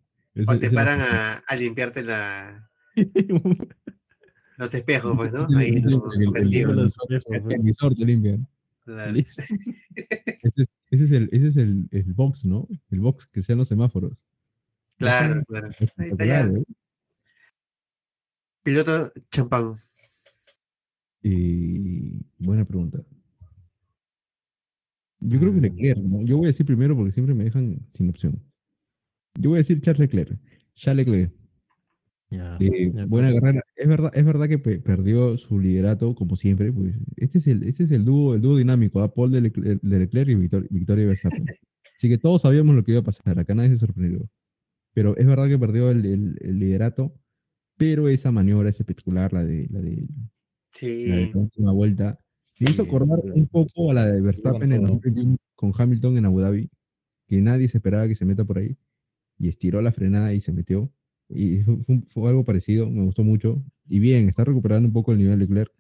[0.47, 2.69] O te paran a, a limpiarte la,
[4.59, 5.47] los espejos, pues, ¿no?
[5.57, 5.77] Ahí, el-
[6.37, 6.93] el- el
[7.43, 7.63] pues.
[7.63, 8.47] visor te limpian.
[8.85, 9.17] claro.
[9.19, 9.43] Ese
[10.63, 12.68] es, ese es, el, ese es el, el box, ¿no?
[12.91, 14.16] El box que sean los semáforos.
[14.99, 15.68] Claro, claro.
[15.97, 16.41] Ahí está ya.
[16.43, 16.64] ¿eh?
[18.62, 19.74] Piloto champán.
[21.22, 23.03] Y buena pregunta.
[25.20, 25.62] Yo creo que Mm.
[25.62, 26.22] Leclerc, ¿no?
[26.22, 28.43] Yo voy a decir primero porque siempre me dejan sin opción.
[29.34, 30.39] Yo voy a decir Charles Leclerc.
[30.74, 31.32] Charles Leclerc.
[32.31, 33.62] Ya, Eh, ya, buena carrera.
[33.77, 36.72] Es verdad, es verdad que pe- perdió su liderato, como siempre.
[36.72, 39.12] Pues, este es el, este es el dúo, el dúo dinámico, ¿ah?
[39.14, 41.47] Paul de Leclerc, de Leclerc y Victor- Victoria Verstappen.
[41.97, 43.39] Así que todos sabíamos lo que iba a pasar.
[43.39, 44.29] Acá nadie se sorprendió.
[44.93, 47.14] Pero es verdad que perdió el, el- el liderato.
[47.79, 50.09] Pero esa maniobra es espectacular, la de, la de,
[50.72, 51.07] Sí.
[51.07, 52.18] la de la última vuelta.
[52.59, 53.31] Me hizo Sí, acordar sí.
[53.35, 56.70] un poco a la de Verstappen en el- con Hamilton en Abu Dhabi,
[57.29, 58.77] que nadie se esperaba que se meta por ahí,
[59.39, 60.91] y estiró la frenada y se metió.
[61.29, 61.59] Y
[62.09, 63.62] fue, algo parecido, me gustó mucho.
[63.89, 65.72] Y bien, está recuperando un poco el nivel de Leclerc.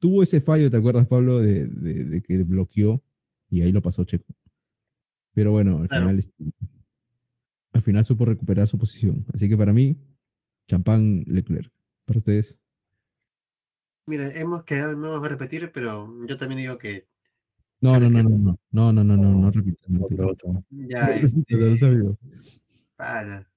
[0.00, 3.02] Tuvo ese fallo, ¿te acuerdas, Pablo, de, de- de que bloqueó
[3.50, 4.32] y ahí lo pasó Checo?
[5.34, 6.04] Pero bueno, al Claro.
[6.06, 6.44] final, este,
[7.72, 9.24] al final supo recuperar su posición.
[9.32, 9.96] Así que para mí,
[10.68, 11.72] champán Leclerc.
[12.04, 12.56] Para ustedes,
[14.06, 17.06] Mira, hemos quedado, no vamos a repetir, pero yo también digo que
[17.82, 18.28] no, no, no, Leclerc.
[18.30, 20.56] no, no, no, no, no, no, no, repitan, no Otro, repitan.
[20.56, 20.64] otro.
[20.70, 22.16] ya Pobrecito, no lo este, sabía.
[22.96, 23.50] para,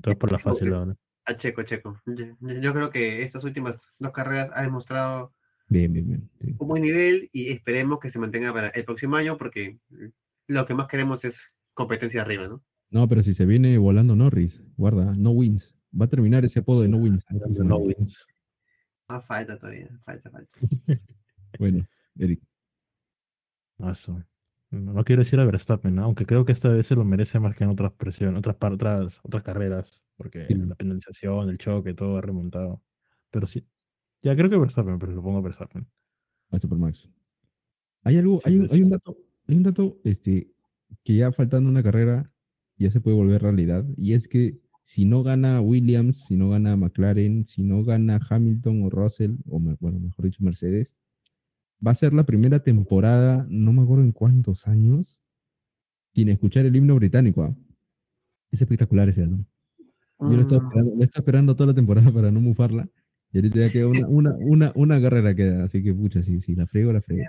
[0.00, 0.96] Todo por la fácil ahora.
[1.24, 2.00] a Checo, Checo.
[2.06, 5.34] Yo, creo que estas últimas dos carreras ha demostrado
[5.68, 6.30] Bien, bien, bien.
[6.40, 6.54] sí.
[6.58, 9.78] un buen nivel y esperemos que se mantenga para el próximo año porque
[10.46, 12.62] lo que más queremos es competencia arriba, ¿no?
[12.90, 15.74] No, pero si se viene volando Norris, guarda, no wins.
[15.98, 17.24] Va a terminar ese apodo de no wins.
[17.30, 18.26] No wins.
[19.08, 20.58] Ah, falta todavía, falta, falta.
[21.58, 22.40] Bueno, Eric.
[23.78, 24.22] Eso.
[24.72, 26.04] No, quiero decir a Verstappen, ¿no?
[26.04, 29.20] aunque creo que esta vez se lo merece más que en otras presiones, otras, otras,
[29.22, 30.54] otras carreras, porque Sí.
[30.54, 32.82] la penalización, el choque, todo ha remontado.
[33.30, 33.66] Pero sí,
[34.22, 35.86] ya creo que Verstappen, pero lo pongo a Verstappen.
[36.52, 37.08] a Supermax.
[38.04, 39.18] Hay algo, Sí, hay, un, pues, hay un dato,
[39.48, 40.52] hay un dato este,
[41.04, 42.30] que ya faltando una carrera
[42.78, 46.76] ya se puede volver realidad, y es que si no gana Williams, si no gana
[46.76, 50.94] McLaren, si no gana Hamilton o Russell, o bueno, mejor dicho Mercedes,
[51.84, 55.18] va a ser la primera temporada, no me acuerdo en cuántos años,
[56.14, 57.42] sin escuchar el himno británico.
[57.44, 57.56] ¿ah?
[58.50, 59.44] Es espectacular ese dato.
[60.20, 62.88] Yo lo estaba Mm, esperando, lo estaba esperando toda la temporada para no mufarla.
[63.32, 65.64] Y ahorita ya queda una, una, una, una carrera queda.
[65.64, 67.22] Así que, pucha, si, si la frego, la frego.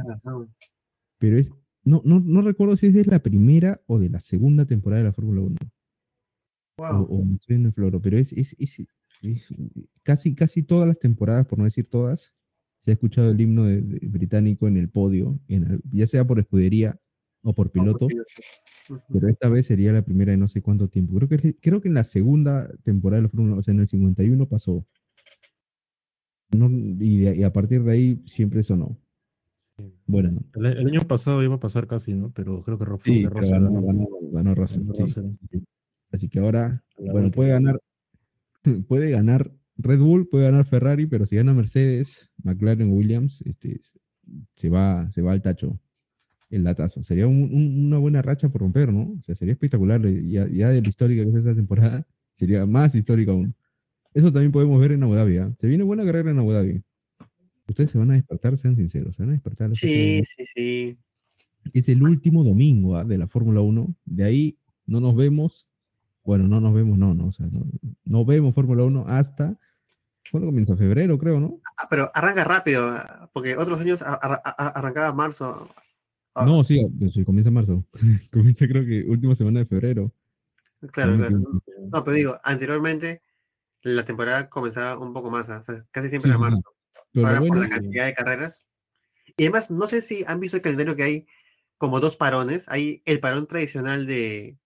[1.17, 1.51] Pero es,
[1.83, 5.07] no, no, no recuerdo si es de la primera o de la segunda temporada de
[5.07, 5.55] la Fórmula 1.
[5.61, 5.69] O,
[6.75, 7.03] Wow.
[7.09, 8.01] o me estoy en el floro.
[8.01, 8.79] Pero es, es, es-
[9.21, 9.47] es-
[10.03, 12.33] casi, casi todas las temporadas, por no decir todas,
[12.83, 16.25] se ha escuchado el himno de- de- británico en el podio, en el- ya sea
[16.25, 16.99] por escudería
[17.41, 18.05] o por piloto.
[18.05, 19.01] Ujú.
[19.13, 21.15] Pero esta vez sería la primera de no sé cuánto tiempo.
[21.15, 23.79] Creo que, creo que en la segunda temporada de la Fórmula 1, o sea, en
[23.79, 24.85] el 51 pasó.
[26.51, 28.97] No, y, de- y a partir de ahí siempre sonó.
[30.05, 30.41] Bueno, no.
[30.67, 32.31] El, el año pasado iba a pasar casi, ¿no?
[32.31, 34.07] Pero creo que Ro- Sí, Russell ganó, ganó.
[34.31, 35.29] ganó, Russell, sí, Russell.
[35.31, 35.63] sí, sí.
[36.11, 37.79] Así que ahora, La bueno, puede ganar,
[38.87, 43.81] puede ganar Red Bull, puede ganar Ferrari, pero si gana Mercedes, McLaren, Williams, este,
[44.53, 45.79] se va, se va al tacho
[46.49, 47.03] el latazo.
[47.03, 49.15] Sería un- un- una buena racha por romper, ¿no?
[49.19, 50.05] O sea, sería espectacular.
[50.05, 53.55] eh, Ya, ya de la histórica que es esta temporada, sería más histórica aún.
[54.13, 55.37] Eso también podemos ver en Abu Dhabi.
[55.37, 55.51] ¿ah?
[55.57, 56.83] Se viene buena carrera en Abu Dhabi.
[57.67, 59.75] Ustedes se van a despertar, sean sinceros, se van a despertar.
[59.75, 60.97] Sí, sí, sí.
[61.73, 63.03] Es el último domingo ¿ah?
[63.05, 63.95] de la Fórmula 1.
[64.05, 65.65] De ahí no nos vemos.
[66.23, 67.27] Bueno, no nos vemos, no, no.
[67.27, 67.65] O sea, no,
[68.05, 69.57] no vemos Fórmula 1 hasta.
[70.31, 70.75] ¿Cuándo comienza?
[70.75, 71.59] Febrero, creo, ¿no?
[71.77, 75.69] Ah, pero arranca rápido, ah, porque otros años ar- ar- ar- arrancaba marzo.
[76.33, 77.85] Ah, No, sí, pues, sí, comienza marzo.
[78.31, 80.11] comienza, creo que última semana de febrero.
[80.91, 81.37] Claro, claro.
[81.39, 83.21] no, pero digo, anteriormente
[83.83, 86.51] la temporada comenzaba un poco más, ah, o sea, casi siempre era sí, sí.
[86.51, 86.75] marzo.
[87.13, 88.65] Pero Ahora por bueno, la cantidad de carreras.
[89.37, 91.27] Y además, no sé si han visto el calendario que hay
[91.77, 92.65] como dos parones.
[92.69, 94.57] Hay el parón tradicional de,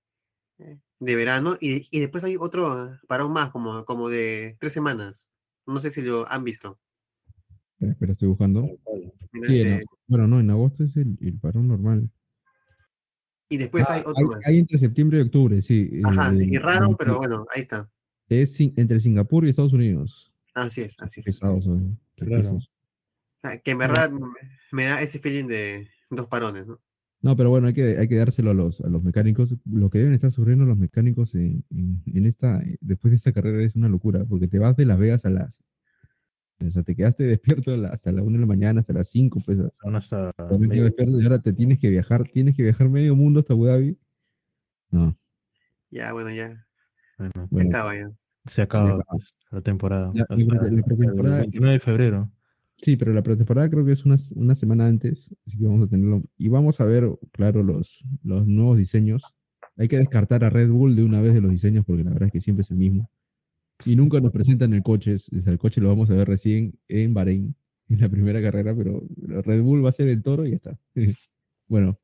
[0.58, 5.28] de verano y, y después hay otro parón más, como, como de tres semanas.
[5.68, 6.80] No sé si lo han visto.
[7.74, 8.64] espera, espera, estoy buscando.
[9.32, 12.10] Mira, Sí, en este, bueno, no, en agosto es el, el parón normal.
[13.50, 14.48] y después Ah, hay otro hay, más.
[14.48, 16.02] hay entre septiembre y octubre, sí.
[16.04, 17.90] Ajá, eh, sí, raro, pero bueno, ahí está.
[18.30, 20.34] Es sin- entre Singapur y Estados Unidos.
[20.54, 21.26] Así es, así es.
[21.26, 21.46] Qué.
[22.26, 22.60] O
[23.42, 24.28] sea, que en verdad me-
[24.72, 26.82] me da ese feeling de dos parones, ¿no?
[27.22, 29.56] No, pero bueno, hay que, hay que dárselo a los, a los mecánicos.
[29.66, 33.64] Lo que deben estar sufriendo los mecánicos en, en- en esta, después de esta carrera
[33.64, 35.60] es una locura, porque te vas de Las Vegas a las.
[36.66, 37.24] O sea, te quedaste
[37.64, 39.58] despierto hasta la 1 de la mañana, hasta las 5, pues.
[39.82, 43.54] Son hasta despierto, y ahora te tienes que viajar, tienes que viajar medio mundo hasta
[43.54, 43.98] Abu Dhabi.
[44.92, 45.18] No,
[45.90, 46.66] Ya, bueno, ya.
[47.50, 48.12] bueno, Se acaba ya.
[48.46, 49.04] se acaba acaba.
[49.10, 50.12] pues, la temporada.
[50.20, 52.32] Hasta la el pretemporada- 29 de febrero.
[52.82, 55.90] Sí, pero la pretemporada creo que es una, una semana antes, así que vamos a
[55.90, 56.22] tenerlo.
[56.38, 59.24] Y vamos a ver, claro, los, los nuevos diseños.
[59.78, 62.28] Hay que descartar a Red Bull de una vez de los diseños, porque la verdad
[62.28, 63.10] es que siempre es el mismo.
[63.86, 67.56] Y nunca nos presentan el coche, el coche lo vamos a ver recién en Bahrein,
[67.90, 70.80] en la primera carrera, pero Red Bull va a ser el toro y ya está.
[71.68, 72.00] bueno,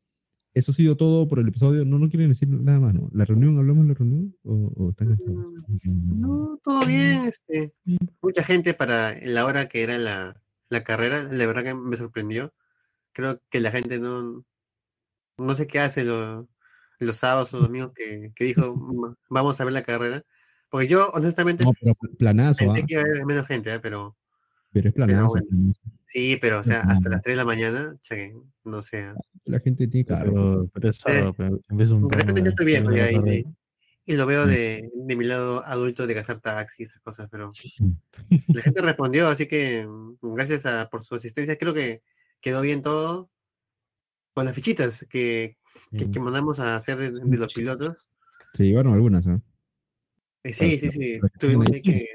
[0.53, 1.85] eso ha sido todo por el episodio.
[1.85, 3.09] No, no quieren decir nada más, ¿no?
[3.13, 4.35] ¿La reunión, hablamos de la reunión?
[4.43, 5.45] ¿O, o están cansados?
[5.83, 7.73] No, todo bien, este,
[8.21, 12.53] mucha gente para la hora que era la, la carrera, la verdad que me sorprendió.
[13.13, 14.43] Creo que la gente no,
[15.37, 16.47] no sé qué hace lo-
[16.99, 20.23] los sábados o los domingos que, que dijo, "Mm, vamos a ver la carrera.
[20.69, 22.85] Porque yo, honestamente, No, pero planazo, pensé ¿ah?
[22.87, 23.79] que iba a haber menos gente, ¿eh?
[23.79, 24.15] pero
[24.71, 25.27] Pero es planazo.
[25.29, 25.45] bueno.
[25.47, 25.81] planazo.
[26.05, 27.09] sí, pero, o sea, hasta Ujú.
[27.11, 29.03] las 3 de la mañana, cheque, no sé.
[29.03, 29.15] ¿ah?
[29.45, 30.31] La gente tiene claro.
[30.31, 33.11] Pero, pero es sábado, pero en vez de un De repente yo estoy viejo ya
[33.11, 33.45] y,
[34.05, 37.51] y- lo veo de, de mi lado adulto de gastar taxi y esas cosas, pero
[38.47, 42.01] la gente respondió, así que mm, gracias a, por su asistencia, creo que
[42.41, 43.29] quedó bien todo
[44.33, 45.57] con las fichitas que,
[45.91, 48.05] que, que mandamos a hacer de, de los pilotos.
[48.53, 49.41] Se llevaron algunas, ¿ah?
[50.43, 52.07] Eh, sí, sí, sí, tuvimos que, que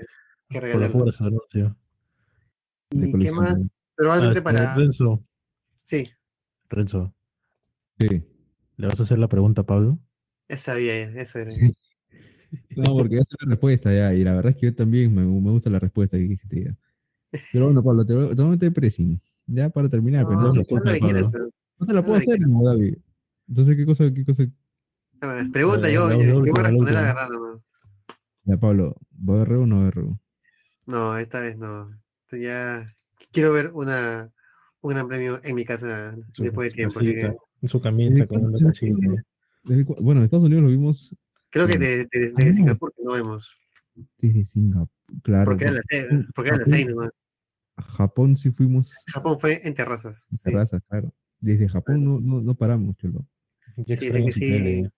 [2.90, 3.56] de ¿Y qué más?
[3.94, 4.74] Probablemente Ah, para...
[4.74, 5.24] Renzo,
[5.82, 6.10] Sí,
[6.68, 7.14] Renzo,
[7.98, 8.22] Sí.
[8.76, 9.98] ¿le vas a hacer la pregunta a Pablo?
[10.56, 11.52] Sabía, ya, eso era.
[12.70, 15.22] No, porque esa es la respuesta ya, y la verdad es que yo también me,
[15.22, 16.76] me gusta la respuesta que dijiste ya.
[17.52, 19.20] Pero bueno, Pablo, te, voy- te voy a meter pressing.
[19.46, 22.96] Ya para terminar, pero No, no, no, pero- No te la puedo hacer, no, David.
[23.48, 24.44] Entonces, ¿qué cosa, qué cosa?
[25.20, 27.60] Ver, Pregunta, yo, yo, voy a responder la verdad nomás.
[28.44, 30.16] Ya, Pablo, ¿VR o no VR?
[30.86, 31.90] No, esta vez no.
[32.24, 32.96] Esto ya
[33.30, 34.32] quiero ver una
[34.80, 37.00] un gran premio en mi casa Su después de tiempo.
[37.00, 39.24] así casita, que en su camita con una casita.
[40.00, 41.14] Bueno, en Estados Unidos lo vimos
[41.50, 42.52] creo que desde de, Ah, de no.
[42.52, 43.56] Singapur que no vemos.
[44.18, 44.88] desde Singapur,
[45.22, 45.44] claro.
[45.46, 47.10] Porque era las porque seis, porque era las seis nomás.
[47.76, 50.26] a Japón sí fuimos Japón fue en terrazas.
[50.30, 50.44] en sí.
[50.44, 51.12] terrazas, claro.
[51.40, 53.26] Desde Japón no, no, no paramos, chulo.
[53.76, 54.40] Sí, que sí.
[54.40, 54.90] tele.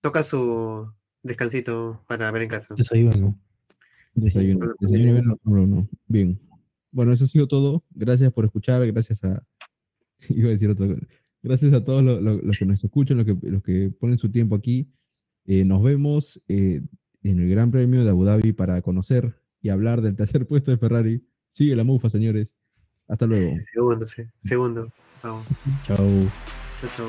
[0.00, 0.90] Toca su
[1.22, 2.74] descansito para ver en casa.
[2.74, 3.38] Desayuno.
[4.14, 5.88] Desayuno, desayuno 1.
[6.06, 6.40] Bien.
[6.90, 7.82] Bueno, eso ha sido todo.
[7.90, 9.42] Gracias por escuchar, gracias a...
[10.28, 11.00] Iba a decir otra cosa.
[11.44, 14.54] Gracias a todos los, los que nos escuchan, los que, los que ponen su tiempo
[14.54, 14.90] aquí.
[15.44, 16.80] Eh, nos vemos eh,
[17.22, 20.78] en el Gran Premio de Abu Dhabi para conocer y hablar del tercer puesto de
[20.78, 21.22] Ferrari.
[21.50, 22.54] Sigue la mufa, señores.
[23.06, 23.54] Hasta luego.
[23.74, 24.22] Segundo, sí.
[24.38, 24.90] Segundo.
[25.20, 25.42] Chao.
[25.84, 25.96] Chao,
[26.96, 27.08] chao.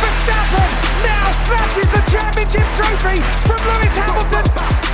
[0.00, 0.68] Verstappen
[1.04, 4.89] now snatches the championship trophy from Lewis Hamilton.